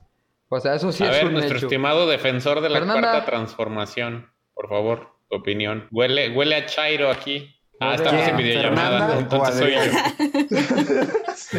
[0.49, 1.65] O sea, eso sí A es ver, un nuestro hecho.
[1.65, 3.09] estimado defensor de la Fernanda.
[3.11, 5.87] cuarta transformación, por favor, tu opinión.
[5.91, 7.55] Huele, huele a Chairo aquí.
[7.79, 9.79] Ah, estamos en videollamada, entonces soy yo.
[11.35, 11.57] Sí.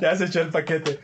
[0.00, 1.00] ya se echó el paquete.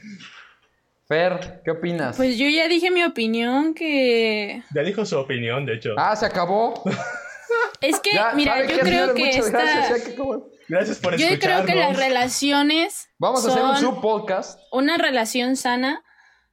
[1.07, 2.17] Fer, ¿qué opinas?
[2.17, 5.91] Pues yo ya dije mi opinión que Ya dijo su opinión, de hecho.
[5.99, 6.83] Ah, se acabó.
[7.81, 10.23] es que Ya, mira, ¿sabe yo creo que esta gracias, ya que.
[10.67, 14.59] Gracias por yo creo que las relaciones Vamos a hacer un subpodcast.
[14.73, 16.03] una relación sana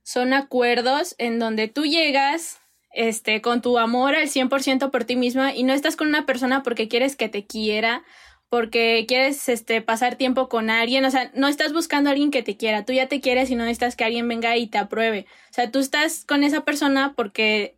[0.04, 2.60] son acuerdos en donde tú llegas
[2.94, 6.62] este, con tu amor al 100% por ti misma y no estás con una persona
[6.62, 8.04] porque quieres que te quiera,
[8.52, 12.44] porque quieres este, pasar tiempo con alguien, o sea, no estás buscando a alguien que
[12.44, 15.26] te quiera, tú ya te quieres y no necesitas que alguien venga y te apruebe.
[15.52, 17.78] O sea, tú estás con esa persona porque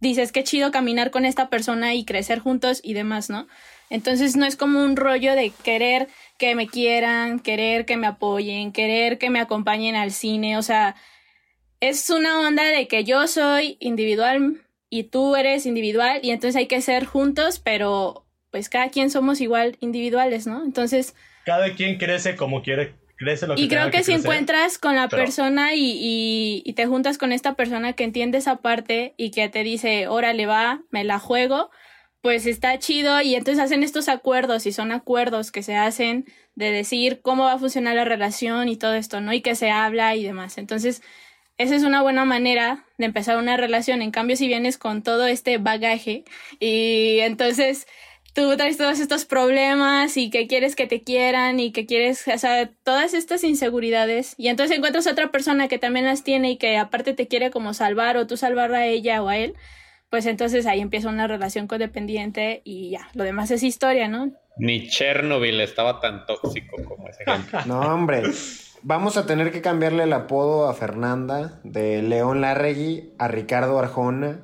[0.00, 3.46] dices que chido caminar con esta persona y crecer juntos y demás, ¿no?
[3.88, 8.72] Entonces no es como un rollo de querer que me quieran, querer que me apoyen,
[8.72, 10.96] querer que me acompañen al cine, o sea,
[11.78, 16.66] es una onda de que yo soy individual y tú eres individual y entonces hay
[16.66, 18.23] que ser juntos, pero
[18.54, 20.64] pues cada quien somos igual individuales, ¿no?
[20.64, 24.20] Entonces, Cada quien crece como quiere, crece lo que y creo tenga que, si crecer.
[24.20, 28.38] encuentras con la pero- persona y, y, y te juntas con esta persona que entiende
[28.38, 31.72] esa parte y que te dice, órale va, me la juego,
[32.20, 36.70] pues está chido y entonces hacen estos acuerdos y son acuerdos que se hacen de
[36.70, 39.32] decir cómo va a funcionar la relación y todo esto, ¿no?
[39.32, 40.58] Y que se habla y demás.
[40.58, 41.02] Entonces,
[41.58, 44.00] esa es una buena manera de empezar una relación.
[44.02, 46.24] En cambio, si vienes con todo este bagaje
[46.60, 47.86] y entonces
[48.34, 52.38] tú traes todos estos problemas y que quieres que te quieran y que quieres, o
[52.38, 56.56] sea, todas estas inseguridades y entonces encuentras a otra persona que también las tiene y
[56.56, 59.54] que aparte te quiere como salvar o tú salvar a ella o a él,
[60.10, 64.32] pues entonces ahí empieza una relación codependiente y ya, lo demás es historia, ¿no?
[64.56, 67.60] Ni Chernobyl estaba tan tóxico como ese ejemplo.
[67.66, 68.22] No, hombre.
[68.82, 74.42] vamos a tener que cambiarle el apodo a Fernanda de León Larregui a Ricardo Arjona.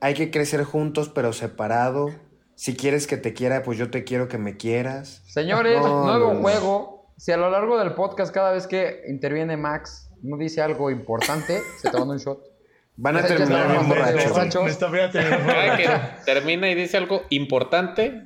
[0.00, 2.10] Hay que crecer juntos pero separado.
[2.56, 5.22] Si quieres que te quiera, pues yo te quiero que me quieras.
[5.28, 7.12] Señores, No, nuevo no, juego.
[7.18, 11.60] Si a lo largo del podcast, cada vez que interviene Max, no dice algo importante,
[11.80, 12.40] se toma un shot.
[12.96, 14.36] Van a terminar bien borrachos.
[14.38, 15.10] a
[16.24, 18.22] termina y dice algo importante,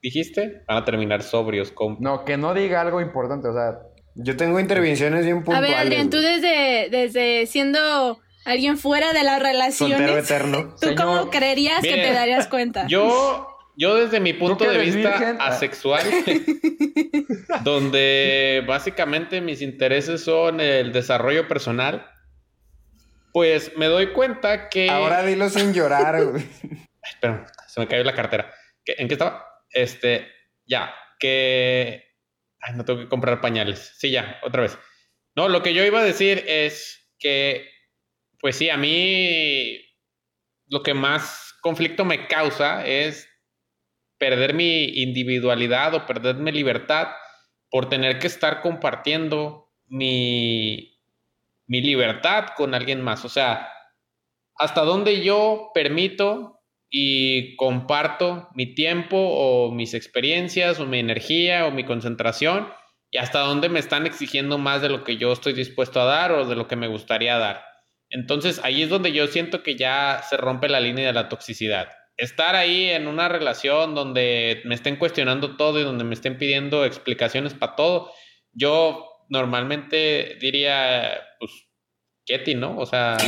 [0.00, 1.98] dijiste, van a terminar sobrios, compa.
[2.00, 3.80] No, que no diga algo importante, o sea,
[4.14, 5.68] Yo tengo intervenciones bien A puntuales.
[5.70, 9.40] ver, Adrián, tú desde, desde siendo alguien fuera de las
[9.76, 10.74] Soltero relaciones, eterno.
[10.80, 12.86] ¿tú cómo creerías que te darías cuenta?
[12.86, 15.36] Yo, yo desde mi punto de vista virgen?
[15.40, 15.48] Ah.
[15.48, 16.02] asexual,
[17.64, 22.10] donde básicamente mis intereses son el desarrollo personal,
[23.32, 24.88] pues me doy cuenta que...
[24.90, 26.44] Ahora dilo sin llorar, güey.
[27.02, 28.52] Espera, se me cayó la cartera.
[28.84, 29.44] ¿Qué- ¿En qué estaba?
[29.70, 30.26] Este,
[30.66, 32.04] ya, que...
[32.60, 33.92] Ay, no tengo que comprar pañales.
[33.98, 34.78] Sí, ya, otra vez.
[35.36, 37.68] No, lo que yo iba a decir es que,
[38.38, 39.80] pues sí, a mí
[40.68, 43.28] lo que más conflicto me causa es
[44.24, 47.08] perder mi individualidad o perder mi libertad
[47.68, 50.98] por tener que estar compartiendo mi,
[51.66, 53.26] mi libertad con alguien más.
[53.26, 53.68] O sea,
[54.56, 61.70] hasta dónde yo permito y comparto mi tiempo o mis experiencias o mi energía o
[61.70, 62.66] mi concentración
[63.10, 66.32] y hasta dónde me están exigiendo más de lo que yo estoy dispuesto a dar
[66.32, 67.62] o de lo que me gustaría dar.
[68.08, 71.88] Entonces ahí es donde yo siento que ya se rompe la línea de la toxicidad.
[72.16, 76.84] Estar ahí en una relación donde me estén cuestionando todo y donde me estén pidiendo
[76.84, 78.12] explicaciones para todo,
[78.52, 81.50] yo normalmente diría, pues,
[82.26, 82.78] Ketty, ¿no?
[82.78, 83.16] O sea...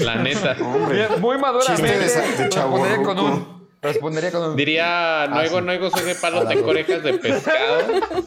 [0.00, 0.56] la neta.
[0.60, 1.08] Hombre.
[1.20, 2.08] muy maduramente de
[2.50, 3.68] respondería con un.
[3.80, 4.56] Respondería con un.
[4.56, 5.64] Diría, no Ah, oigo, sí.
[5.64, 7.80] no oigo, soy de palos de orejas de pescado,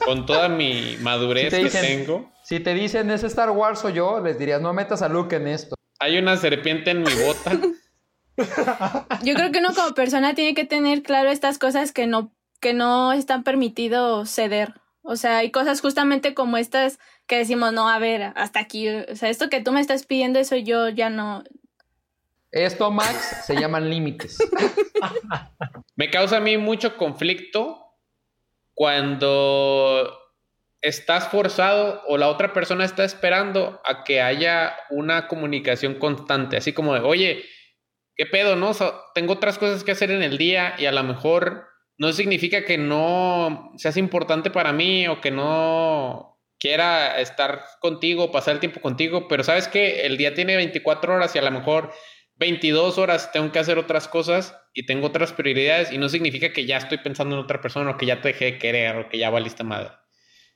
[0.05, 2.31] con toda mi madurez Si te que dicen- tengo.
[2.43, 5.47] Si te dicen es Star Wars o yo, les dirías no metas a Luke en
[5.47, 5.75] esto.
[6.01, 7.51] Hay una serpiente en mi bota.
[9.23, 12.73] Yo creo que uno como persona tiene que tener claro estas cosas que no, que
[12.73, 14.73] no están permitido ceder.
[15.03, 18.89] O sea, hay cosas justamente como estas que decimos, no, a ver, hasta aquí.
[18.89, 21.43] O sea, esto que tú me estás pidiendo, eso yo ya no.
[22.49, 24.39] Esto, Max, se llaman límites.
[25.95, 27.95] Me causa a mí mucho conflicto
[28.73, 30.20] cuando
[30.81, 36.73] estás forzado o la otra persona está esperando a que haya una comunicación constante, así
[36.73, 37.43] como de, oye,
[38.15, 38.71] ¿qué pedo, no?
[38.71, 41.67] O tengo otras cosas que hacer en el día y a lo mejor
[41.97, 48.55] no significa que no seas importante para mí o que no quiera estar contigo, pasar
[48.55, 51.91] el tiempo contigo, pero sabes que el día tiene 24 horas y a lo mejor
[52.35, 56.65] 22 horas tengo que hacer otras cosas y tengo otras prioridades y no significa que
[56.65, 59.19] ya estoy pensando en otra persona o que ya te dejé de querer o que
[59.19, 60.00] ya valiste madre.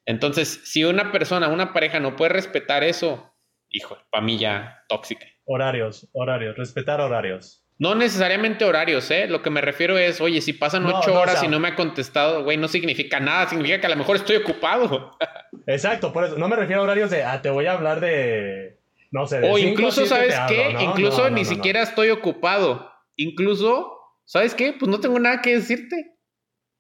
[0.05, 3.33] Entonces, si una persona, una pareja no puede respetar eso,
[3.69, 5.25] hijo, para mí ya tóxica.
[5.45, 7.61] Horarios, horarios, respetar horarios.
[7.77, 9.27] No necesariamente horarios, ¿eh?
[9.27, 11.67] Lo que me refiero es, oye, si pasan ocho no, horas sea- y no me
[11.67, 15.17] ha contestado, güey, no significa nada, significa que a lo mejor estoy ocupado.
[15.67, 16.37] Exacto, por eso.
[16.37, 18.79] No me refiero a horarios de, ah, te voy a hablar de,
[19.11, 20.71] no sé, de O cinco incluso, ¿sabes qué?
[20.73, 20.81] ¿no?
[20.83, 22.91] Incluso ni siquiera estoy ocupado.
[23.17, 23.91] Incluso,
[24.23, 24.71] ¿sabes qué?
[24.71, 26.14] Pues no tengo nada que decirte.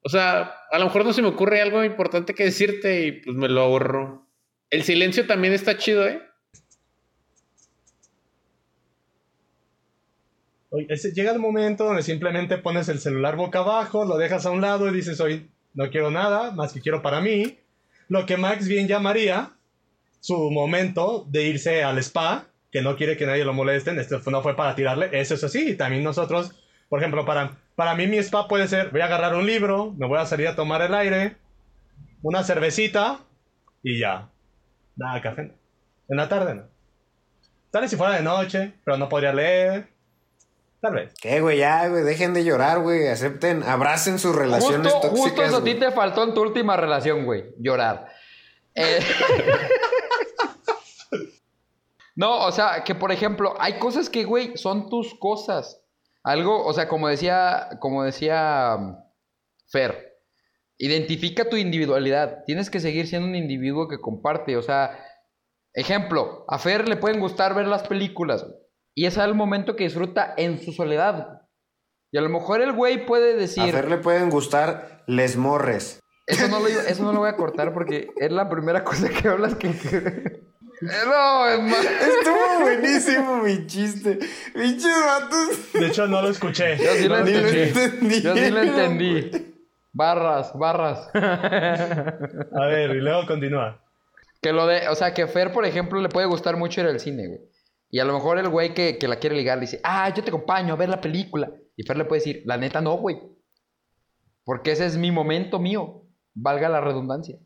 [0.05, 3.35] O sea, a lo mejor no se me ocurre algo importante que decirte y pues
[3.35, 4.27] me lo ahorro.
[4.69, 6.21] El silencio también está chido, ¿eh?
[11.15, 14.87] Llega el momento donde simplemente pones el celular boca abajo, lo dejas a un lado
[14.89, 17.57] y dices, hoy no quiero nada, más que quiero para mí.
[18.07, 19.53] Lo que Max bien llamaría
[20.19, 24.43] su momento de irse al spa, que no quiere que nadie lo molesten, esto no
[24.43, 25.75] fue para tirarle, eso es así.
[25.75, 26.51] También nosotros,
[26.89, 30.07] por ejemplo, para, para mí mi spa puede ser, voy a agarrar un libro, me
[30.07, 31.37] voy a salir a tomar el aire,
[32.21, 33.19] una cervecita
[33.83, 34.29] y ya.
[34.95, 35.53] Nada, café.
[36.07, 36.63] En la tarde no.
[37.71, 39.89] Tal vez si fuera de noche, pero no podría leer.
[40.79, 41.13] Tal vez.
[41.21, 41.57] ¿Qué, güey?
[41.57, 43.07] Ya, güey, dejen de llorar, güey.
[43.07, 45.19] Acepten, abracen sus relaciones Justo, tóxicas.
[45.19, 47.45] justo eso a ti te faltó en tu última relación, güey.
[47.59, 48.07] Llorar.
[48.75, 48.99] Eh,
[52.15, 55.81] no, o sea, que por ejemplo, hay cosas que, güey, son tus cosas.
[56.25, 58.97] Algo, o sea, como decía, como decía um,
[59.67, 60.17] Fer,
[60.79, 62.43] identifica tu individualidad.
[62.47, 64.57] Tienes que seguir siendo un individuo que comparte.
[64.57, 64.99] O sea,
[65.71, 68.43] ejemplo, a Fer le pueden gustar ver las películas.
[68.95, 71.43] Y es el momento que disfruta en su soledad.
[72.11, 73.71] Y a lo mejor el güey puede A decir...
[73.71, 75.99] Fer le pueden gustar les morres.
[76.25, 79.27] Eso no, lo, eso no lo voy a cortar porque es la primera cosa que
[79.27, 80.41] hablas que...
[80.81, 81.85] No, es más...
[81.85, 84.19] Estuvo buenísimo mi chiste.
[84.53, 85.73] Pinches vatos.
[85.73, 86.77] De hecho, no lo escuché.
[86.77, 87.79] Yo sí lo No Ni lo entendí.
[87.79, 88.21] entendí.
[88.21, 89.51] Yo sí lo entendí.
[89.97, 91.07] Barras, barras.
[91.15, 93.81] A ver, y luego continúa.
[94.41, 96.99] Que lo de, o sea, que Fer, por ejemplo, le puede gustar mucho ir al
[96.99, 97.39] cine, güey.
[97.89, 100.21] Y a lo mejor el güey que, que la quiere ligar le dice, ah, yo
[100.21, 101.49] te acompaño a ver la película.
[101.77, 103.21] Y Fer le puede decir, la neta no, güey.
[104.43, 106.03] Porque ese es mi momento mío.
[106.33, 107.37] Valga la redundancia.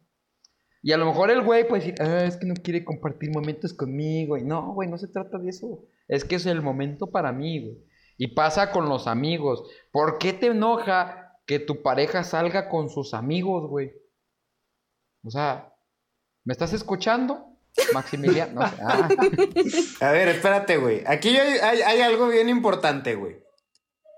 [0.82, 3.74] Y a lo mejor el güey puede decir, ah, es que no quiere compartir momentos
[3.74, 4.38] conmigo.
[4.38, 5.86] Y no, güey, no se trata de eso.
[6.08, 7.78] Es que es el momento para mí, güey.
[8.18, 9.64] Y pasa con los amigos.
[9.92, 13.92] ¿Por qué te enoja que tu pareja salga con sus amigos, güey?
[15.24, 15.74] O sea,
[16.46, 17.46] ¿me estás escuchando?
[17.94, 18.62] Maximiliano.
[18.62, 18.68] No.
[18.82, 19.10] Ah.
[20.02, 21.04] A ver, espérate, güey.
[21.06, 23.38] Aquí hay- hay algo bien importante, güey.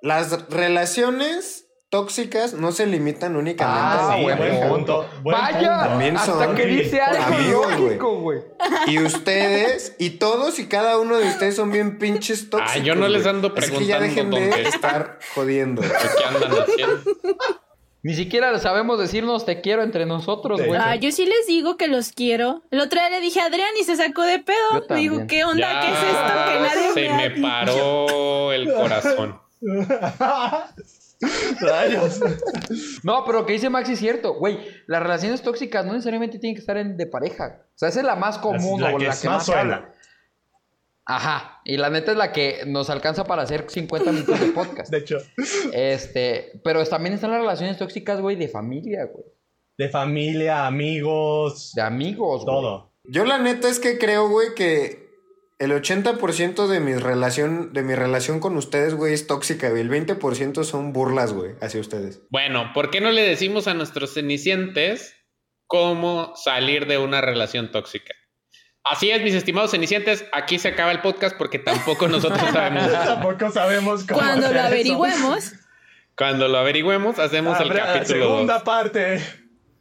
[0.02, 5.06] Las relaciones tóxicas no se limitan únicamente Ah, a la sí, buen punto.
[5.21, 5.89] buen Vaya, punto.
[5.89, 8.39] También hasta son que dice algo lógico, güey.
[8.88, 12.75] Y ustedes, y todos y cada uno de ustedes son bien pinches tóxicos.
[12.82, 13.36] Ah, yo no les güey.
[13.36, 15.82] ando Así que ya preguntando dejen de estar jodiendo.
[15.84, 17.01] ¿Qué andan haciendo?
[18.04, 20.65] Ni siquiera sabemos decirnos te quiero entre nosotros, Sí.
[20.67, 20.80] güey.
[20.82, 22.63] Ah, yo sí les digo que los quiero.
[22.71, 24.86] El otro día le dije a Adrián y se sacó de pedo.
[24.89, 25.27] Me dijo.
[25.27, 25.82] ¿qué onda?
[25.82, 26.34] ¿Qué es esto?
[26.47, 27.41] Que nadie se me dicho".
[27.43, 29.41] paró el corazón.
[31.60, 32.20] Rayos.
[33.04, 34.60] No, pero lo que dice Maxi es cierto, güey.
[34.88, 37.62] Las relaciones tóxicas no necesariamente tienen que estar en de pareja.
[37.68, 39.58] O sea, esa es la más común la o que la es que más más
[39.58, 39.94] habla.
[41.06, 41.62] Ajá.
[41.66, 44.92] Y la neta es la que nos alcanza para hacer 50 minutos de podcast.
[44.92, 45.18] De hecho,
[45.74, 49.26] Este, pero también están las relaciones tóxicas, güey, de familia, güey.
[49.78, 52.56] de familia, amigos, De amigos, güey.
[52.56, 52.92] todo.
[53.06, 55.01] Yo la neta es que creo, güey, que
[55.62, 59.82] el 80% de mi relación, de mi relación con ustedes, güey, es tóxica, güey.
[59.82, 62.21] El 20% son burlas, güey, hacia ustedes.
[62.32, 65.15] Bueno, ¿por qué no le decimos a nuestros cenicientes
[65.67, 68.13] cómo salir de una relación tóxica?
[68.84, 72.91] Así es, mis estimados cenicientes, aquí se acaba el podcast porque tampoco nosotros sabemos.
[72.91, 74.67] Tampoco sabemos cómo Cuando hacer lo eso.
[74.67, 75.54] averigüemos,
[76.17, 78.63] Cuando lo averigüemos, hacemos el capítulo segunda 2.
[78.63, 79.21] parte.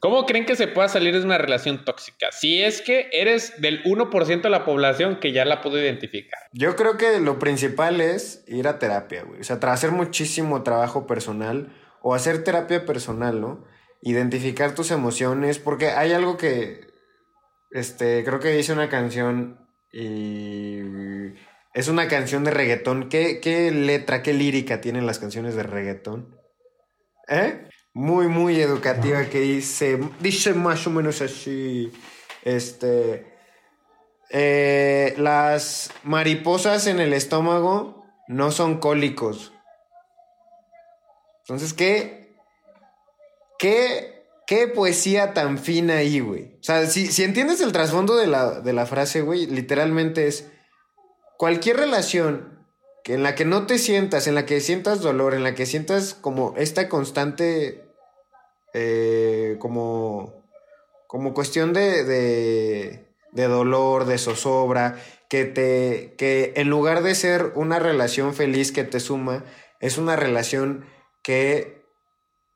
[0.01, 2.33] ¿Cómo creen que se pueda salir de una relación tóxica?
[2.33, 6.41] Si es que eres del 1% de la población que ya la pudo identificar.
[6.53, 9.41] Yo creo que lo principal es ir a terapia, güey.
[9.41, 13.65] O sea, tra- hacer muchísimo trabajo personal o hacer terapia personal, ¿no?
[14.03, 16.81] Identificar tus emociones, porque hay algo que,
[17.73, 20.81] este, creo que hice una canción y
[21.75, 23.09] es una canción de reggaetón.
[23.11, 26.37] ¿Qué, qué letra, qué lírica tienen las canciones de reggaetón?
[27.29, 27.67] ¿Eh?
[28.01, 31.93] Muy, muy educativa que dice, dice más o menos así,
[32.43, 33.27] este...
[34.31, 39.53] Eh, las mariposas en el estómago no son cólicos.
[41.41, 42.33] Entonces, ¿qué?
[43.59, 46.55] ¿Qué, qué poesía tan fina ahí, güey?
[46.59, 50.51] O sea, si, si entiendes el trasfondo de la, de la frase, güey, literalmente es
[51.37, 52.67] cualquier relación
[53.05, 55.67] que en la que no te sientas, en la que sientas dolor, en la que
[55.67, 57.90] sientas como esta constante,
[58.75, 60.45] eh, como,
[61.07, 64.97] como cuestión de, de, de dolor, de zozobra,
[65.29, 69.45] que te, que en lugar de ser una relación feliz que te suma,
[69.81, 70.85] es una relación
[71.23, 71.85] que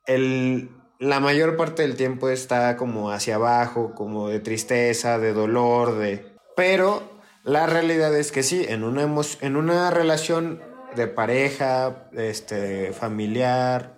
[0.06, 5.98] el, la mayor parte del tiempo está como hacia abajo, como de tristeza, de dolor,
[5.98, 6.34] de...
[6.56, 7.02] Pero
[7.42, 9.02] la realidad es que sí, en una,
[9.40, 10.62] en una relación
[10.96, 13.96] de pareja, este, familiar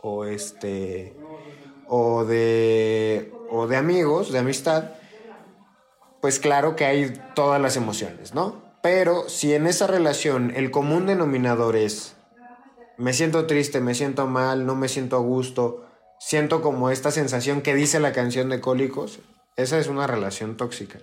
[0.00, 1.16] o este
[1.88, 4.92] o de o de amigos, de amistad,
[6.20, 8.62] pues claro que hay todas las emociones, ¿no?
[8.82, 12.16] Pero si en esa relación el común denominador es
[12.96, 15.84] me siento triste, me siento mal, no me siento a gusto,
[16.18, 19.20] siento como esta sensación que dice la canción de Cólicos,
[19.56, 20.98] esa es una relación tóxica.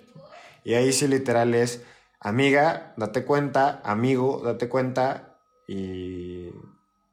[0.64, 1.84] Y ahí sí literal es,
[2.20, 6.50] amiga, date cuenta, amigo, date cuenta y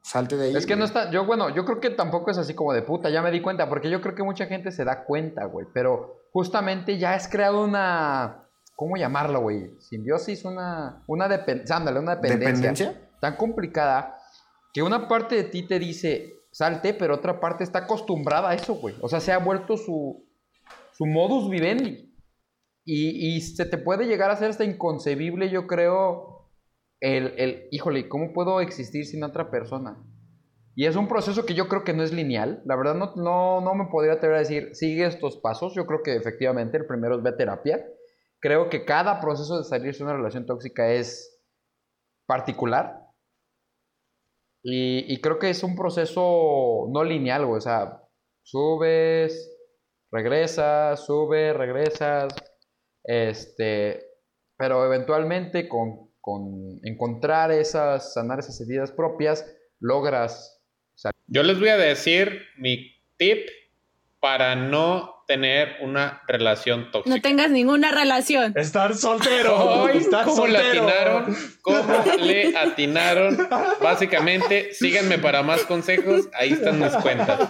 [0.01, 0.55] salte de ahí.
[0.55, 3.09] Es que no está, yo bueno, yo creo que tampoco es así como de puta,
[3.09, 6.23] ya me di cuenta, porque yo creo que mucha gente se da cuenta, güey, pero
[6.31, 9.75] justamente ya has creado una, ¿cómo llamarlo, güey?
[9.79, 13.09] Simbiosis, una, una una dependencia, ¿Dependencia?
[13.19, 14.17] tan complicada
[14.73, 18.75] que una parte de ti te dice, salte, pero otra parte está acostumbrada a eso,
[18.75, 18.95] güey.
[19.01, 20.25] O sea, se ha vuelto su,
[20.93, 22.05] su modus vivendi.
[22.85, 26.38] Y, y se te puede llegar a hacer hasta inconcebible, yo creo,
[27.01, 30.03] el, el, híjole, ¿cómo puedo existir sin otra persona?
[30.75, 32.61] Y es un proceso que yo creo que no es lineal.
[32.65, 35.73] La verdad no, no, no me podría atrever a decir, sigue estos pasos.
[35.75, 37.85] Yo creo que efectivamente el primero es ve terapia.
[38.39, 41.43] Creo que cada proceso de salirse de una relación tóxica es
[42.25, 43.07] particular.
[44.63, 47.43] Y, y creo que es un proceso no lineal.
[47.43, 48.01] O sea,
[48.43, 49.51] subes,
[50.11, 52.33] regresas, subes, regresas.
[53.03, 54.01] Este,
[54.57, 59.45] pero eventualmente con, con encontrar esas, sanar esas heridas propias,
[59.79, 60.61] logras
[61.27, 63.47] Yo les voy a decir mi tip
[64.19, 67.15] para no tener una relación tóxica.
[67.15, 68.51] No tengas ninguna relación.
[68.57, 69.87] Estar soltero.
[69.93, 70.87] Estar ¿Cómo le soltero.
[70.87, 71.37] atinaron?
[71.61, 73.47] ¿Cómo le atinaron?
[73.81, 76.27] Básicamente, síganme para más consejos.
[76.33, 77.47] Ahí están mis cuentas.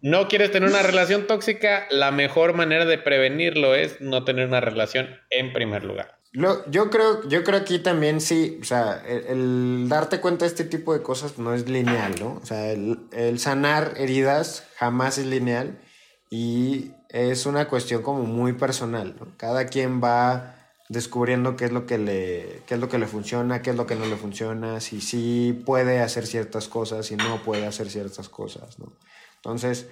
[0.00, 4.60] No quieres tener una relación tóxica, la mejor manera de prevenirlo es no tener una
[4.60, 6.15] relación en primer lugar.
[6.32, 10.64] Lo- yo creo, yo creo aquí también sí, o sea, el, darte cuenta de este
[10.64, 12.38] tipo de cosas no es lineal, ¿no?
[12.42, 15.78] O sea, el, el sanar heridas jamás es lineal
[16.28, 19.28] y es una cuestión como muy personal, ¿no?
[19.38, 20.54] Cada quien va
[20.90, 23.86] descubriendo qué es lo que le, qué es lo que le funciona, qué es lo
[23.86, 28.28] que no le funciona, si sí puede hacer ciertas cosas, si no puede hacer ciertas
[28.28, 28.92] cosas, ¿no?
[29.36, 29.86] Entonces,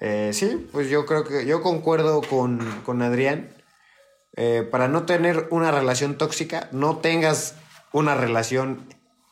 [0.00, 3.54] eh, sí, pues yo creo que yo concuerdo con, con Adrián.
[4.36, 7.56] Eh, para no tener una relación tóxica, no tengas
[7.92, 8.86] una relación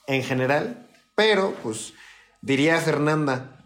[0.07, 1.94] en general, pero pues
[2.40, 3.64] diría Fernanda,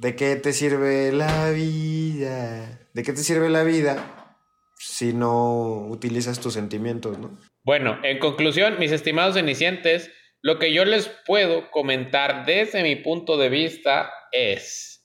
[0.00, 2.88] ¿de qué te sirve la vida?
[2.92, 4.36] ¿De qué te sirve la vida
[4.78, 7.36] si no utilizas tus sentimientos, no?
[7.64, 10.10] Bueno, en conclusión, mis estimados cenicientes,
[10.42, 14.95] lo que yo les puedo comentar desde mi punto de vista es,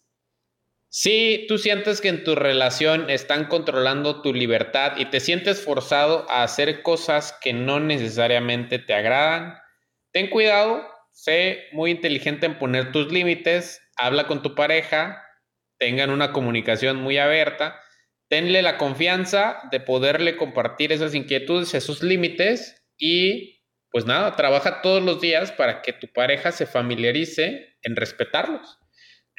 [0.93, 6.29] si tú sientes que en tu relación están controlando tu libertad y te sientes forzado
[6.29, 9.57] a hacer cosas que no necesariamente te agradan,
[10.11, 15.23] ten cuidado, sé muy inteligente en poner tus límites, habla con tu pareja,
[15.77, 17.79] tengan una comunicación muy abierta,
[18.27, 25.01] tenle la confianza de poderle compartir esas inquietudes, esos límites y pues nada, trabaja todos
[25.01, 28.80] los días para que tu pareja se familiarice en respetarlos.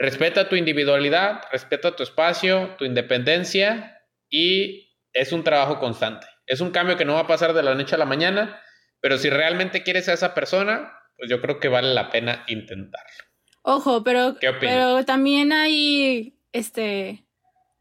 [0.03, 6.27] Respeta tu individualidad, respeta tu espacio, tu independencia y es un trabajo constante.
[6.45, 8.61] Es un cambio que no va a pasar de la noche a la mañana,
[9.01, 13.25] pero si realmente quieres a esa persona, pues yo creo que vale la pena intentarlo.
[13.63, 17.23] Ojo, pero, pero también hay este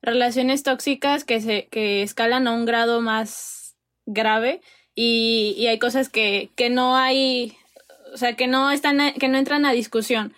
[0.04, 4.62] relaciones tóxicas que se que escalan a un grado más grave
[4.94, 7.58] y, y hay cosas que, que no hay
[8.14, 10.36] o sea que no están que no entran a discusión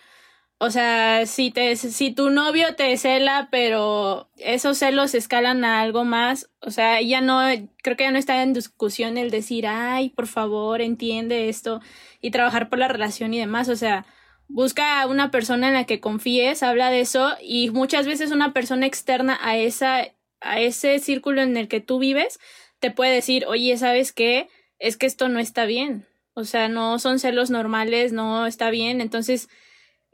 [0.63, 6.05] o sea si te si tu novio te cela pero esos celos escalan a algo
[6.05, 7.41] más o sea ya no
[7.81, 11.81] creo que ya no está en discusión el decir ay por favor entiende esto
[12.21, 14.05] y trabajar por la relación y demás o sea
[14.47, 18.53] busca a una persona en la que confíes, habla de eso y muchas veces una
[18.53, 20.03] persona externa a esa
[20.41, 22.39] a ese círculo en el que tú vives
[22.79, 24.49] te puede decir, "Oye, ¿sabes qué?
[24.79, 26.05] Es que esto no está bien."
[26.35, 29.01] O sea, no son celos normales, no está bien.
[29.01, 29.49] Entonces,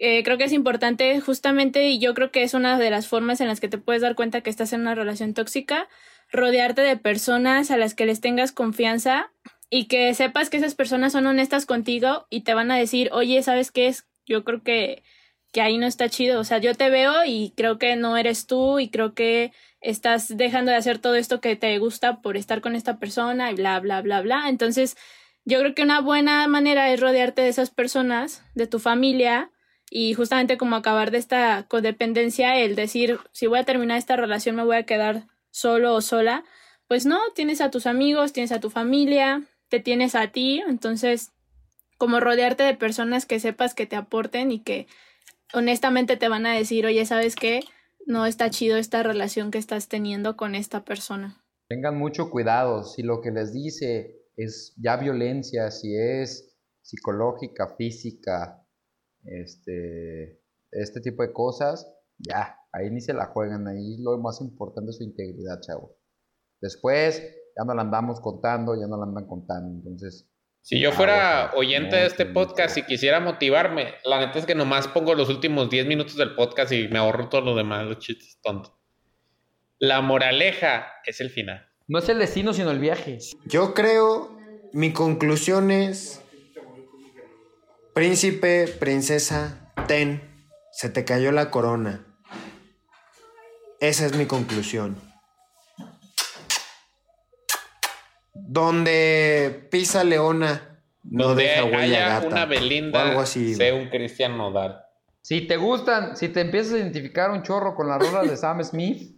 [0.01, 3.41] eh, creo que es importante justamente y yo creo que es una de las formas
[3.41, 5.89] en las que te puedes dar cuenta que estás en una relación tóxica,
[6.31, 9.33] rodearte de personas a las que les tengas confianza
[9.69, 13.43] y que sepas que esas personas son honestas contigo y te van a decir, oye,
[13.43, 14.07] ¿sabes qué es?
[14.25, 15.03] Yo creo que,
[15.51, 16.39] que ahí no está chido.
[16.39, 20.37] O sea, yo te veo y creo que no eres tú y creo que estás
[20.37, 23.79] dejando de hacer todo esto que te gusta por estar con esta persona y bla,
[23.81, 24.47] bla, bla, bla.
[24.47, 24.95] Entonces,
[25.43, 29.51] yo creo que una buena manera es rodearte de esas personas, de tu familia
[29.89, 34.55] y justamente como acabar de esta codependencia, el decir, si voy a terminar esta relación
[34.55, 36.43] me voy a quedar solo o sola.
[36.87, 41.31] Pues no, tienes a tus amigos, tienes a tu familia, te tienes a ti, entonces
[41.97, 44.87] como rodearte de personas que sepas que te aporten y que
[45.53, 47.61] honestamente te van a decir, oye, ¿sabes qué?
[48.05, 51.43] No está chido esta relación que estás teniendo con esta persona.
[51.67, 58.58] Tengan mucho cuidado si lo que les dice es ya violencia, si es psicológica, física,
[59.29, 64.91] este, este tipo de cosas, ya, ahí ni se la juegan, ahí lo más importante
[64.91, 65.97] es su integridad, chavo.
[66.61, 67.21] Después
[67.57, 70.29] ya no la andamos contando, ya no la andan contando, entonces
[70.61, 74.55] Si yo fuera Aguas, oyente de este podcast y quisiera motivarme, la neta es que
[74.55, 77.99] nomás pongo los últimos 10 minutos del podcast y me ahorro todo lo demás, los
[77.99, 78.73] chistes tontos.
[79.79, 81.65] La moraleja es el final.
[81.87, 83.17] no es el destino sino el viaje.
[83.45, 84.37] Yo creo,
[84.73, 86.21] mi conclusión es,
[87.99, 90.21] príncipe, princesa, ten,
[90.71, 92.05] se te cayó la corona.
[93.81, 94.95] Esa es mi conclusión.
[98.33, 102.27] Donde pisa leona, no Donde deja huella haya gata.
[102.27, 103.53] una o Belinda, algo así.
[103.53, 104.81] sé un Cristian Nodal.
[105.21, 108.63] Si te gustan, si te empiezas a identificar un chorro con las rolas de Sam
[108.63, 109.13] Smith,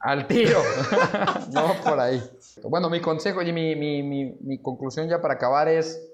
[0.00, 0.60] al tiro.
[1.52, 2.20] no por ahí.
[2.64, 6.09] Bueno, mi consejo y mi, mi, mi, mi conclusión ya para acabar es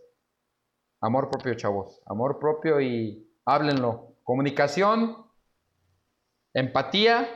[1.01, 2.01] amor propio, chavos.
[2.07, 4.16] Amor propio y háblenlo.
[4.22, 5.16] Comunicación,
[6.55, 7.28] empatía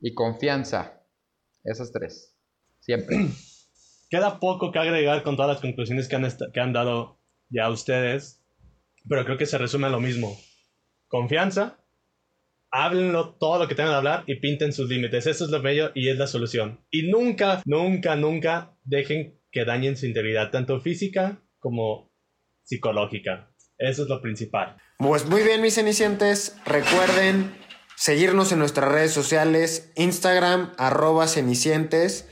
[0.00, 1.02] y confianza.
[1.64, 2.36] Esas tres.
[2.80, 3.16] Siempre.
[4.10, 7.70] Queda poco que agregar con todas las conclusiones que han, esta- que han dado ya
[7.70, 8.44] ustedes,
[9.08, 10.36] pero creo que se resume a lo mismo.
[11.08, 11.78] Confianza,
[12.70, 15.26] háblenlo todo lo que tengan que hablar y pinten sus límites.
[15.26, 16.84] Eso es lo bello y es la solución.
[16.90, 22.11] Y nunca, nunca, nunca dejen que dañen su integridad, tanto física como
[22.64, 23.50] psicológica.
[23.78, 24.76] Eso es lo principal.
[24.98, 26.56] Pues muy bien, mis cenicientes.
[26.64, 27.54] Recuerden
[27.96, 32.28] seguirnos en nuestras redes sociales, Instagram, arroba cenicientes.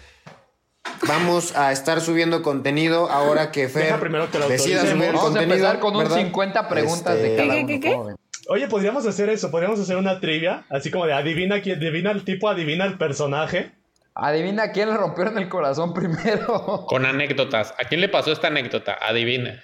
[1.07, 5.21] Vamos a estar subiendo contenido ahora que Fer Deja primero que lo decida subir Vamos
[5.21, 5.55] a contenido.
[5.55, 6.17] empezar con un ¿verdad?
[6.17, 8.17] 50 preguntas de Este, cada ¿Qué, uno.
[8.49, 12.25] Oye, podríamos hacer eso, podríamos hacer una trivia, así como de adivina quién, adivina el
[12.25, 13.73] tipo, adivina el personaje.
[14.15, 16.85] Adivina quién le rompieron el corazón primero.
[16.87, 17.73] Con anécdotas.
[17.79, 18.99] ¿A quién le pasó esta anécdota?
[19.01, 19.63] Adivina.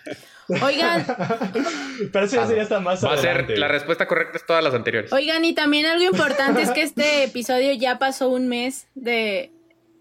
[0.49, 1.05] Oigan,
[2.13, 4.75] Pero eso ya sería hasta más Va a ser, la respuesta correcta es todas las
[4.75, 5.13] anteriores.
[5.13, 9.51] oigan, y también algo importante es que este episodio ya pasó un mes de,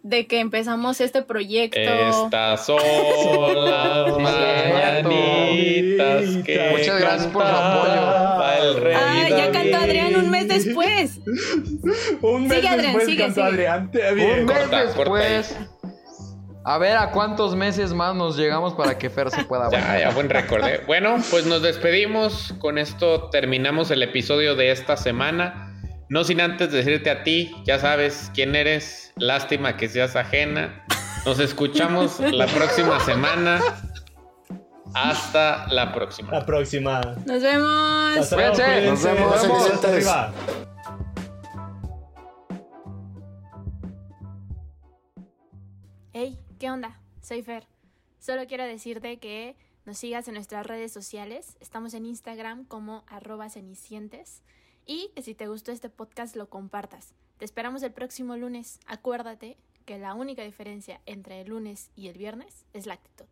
[0.03, 1.79] de que empezamos este proyecto.
[1.79, 2.77] Estas son
[3.65, 4.17] las
[5.15, 11.19] mañanitas que Muchas gracias por su rey Ah, ya cantó Adrián un mes después.
[12.21, 13.47] Un mes Sigue, Adrián, después sigue, cantó sigue.
[13.47, 13.91] Adrián.
[13.91, 14.11] Te-.
[14.11, 15.57] Un mes corta, después.
[16.67, 19.99] A ver a cuántos meses más nos llegamos para que Fer se pueda Ya, bañar.
[19.99, 20.65] ya, buen récord.
[20.65, 20.81] ¿eh?
[20.87, 22.53] Bueno, pues nos despedimos.
[22.59, 25.71] Con esto terminamos el episodio de esta semana.
[26.09, 29.13] No sin antes decirte a ti, ya sabes quién eres.
[29.15, 30.83] Lástima que seas ajena.
[31.25, 33.59] Nos escuchamos la próxima semana.
[34.93, 36.31] Hasta la próxima.
[36.31, 37.01] La próxima.
[37.25, 38.17] Nos vemos.
[38.17, 38.73] Hasta luego, Cuídense.
[38.79, 38.89] cuídense.
[38.89, 40.74] Nos vemos, Nos vemos.
[46.59, 46.99] ¿Qué onda?
[47.21, 47.67] Soy Fer.
[48.19, 51.57] Solo quiero decirte que nos sigas en nuestras redes sociales.
[51.59, 54.41] Estamos en Instagram como arroba cenicientes.
[54.85, 57.13] Y que si te gustó este podcast lo compartas.
[57.37, 58.79] Te esperamos el próximo lunes.
[58.85, 63.25] Acuérdate que la única diferencia entre el lunes y el viernes es la actitud.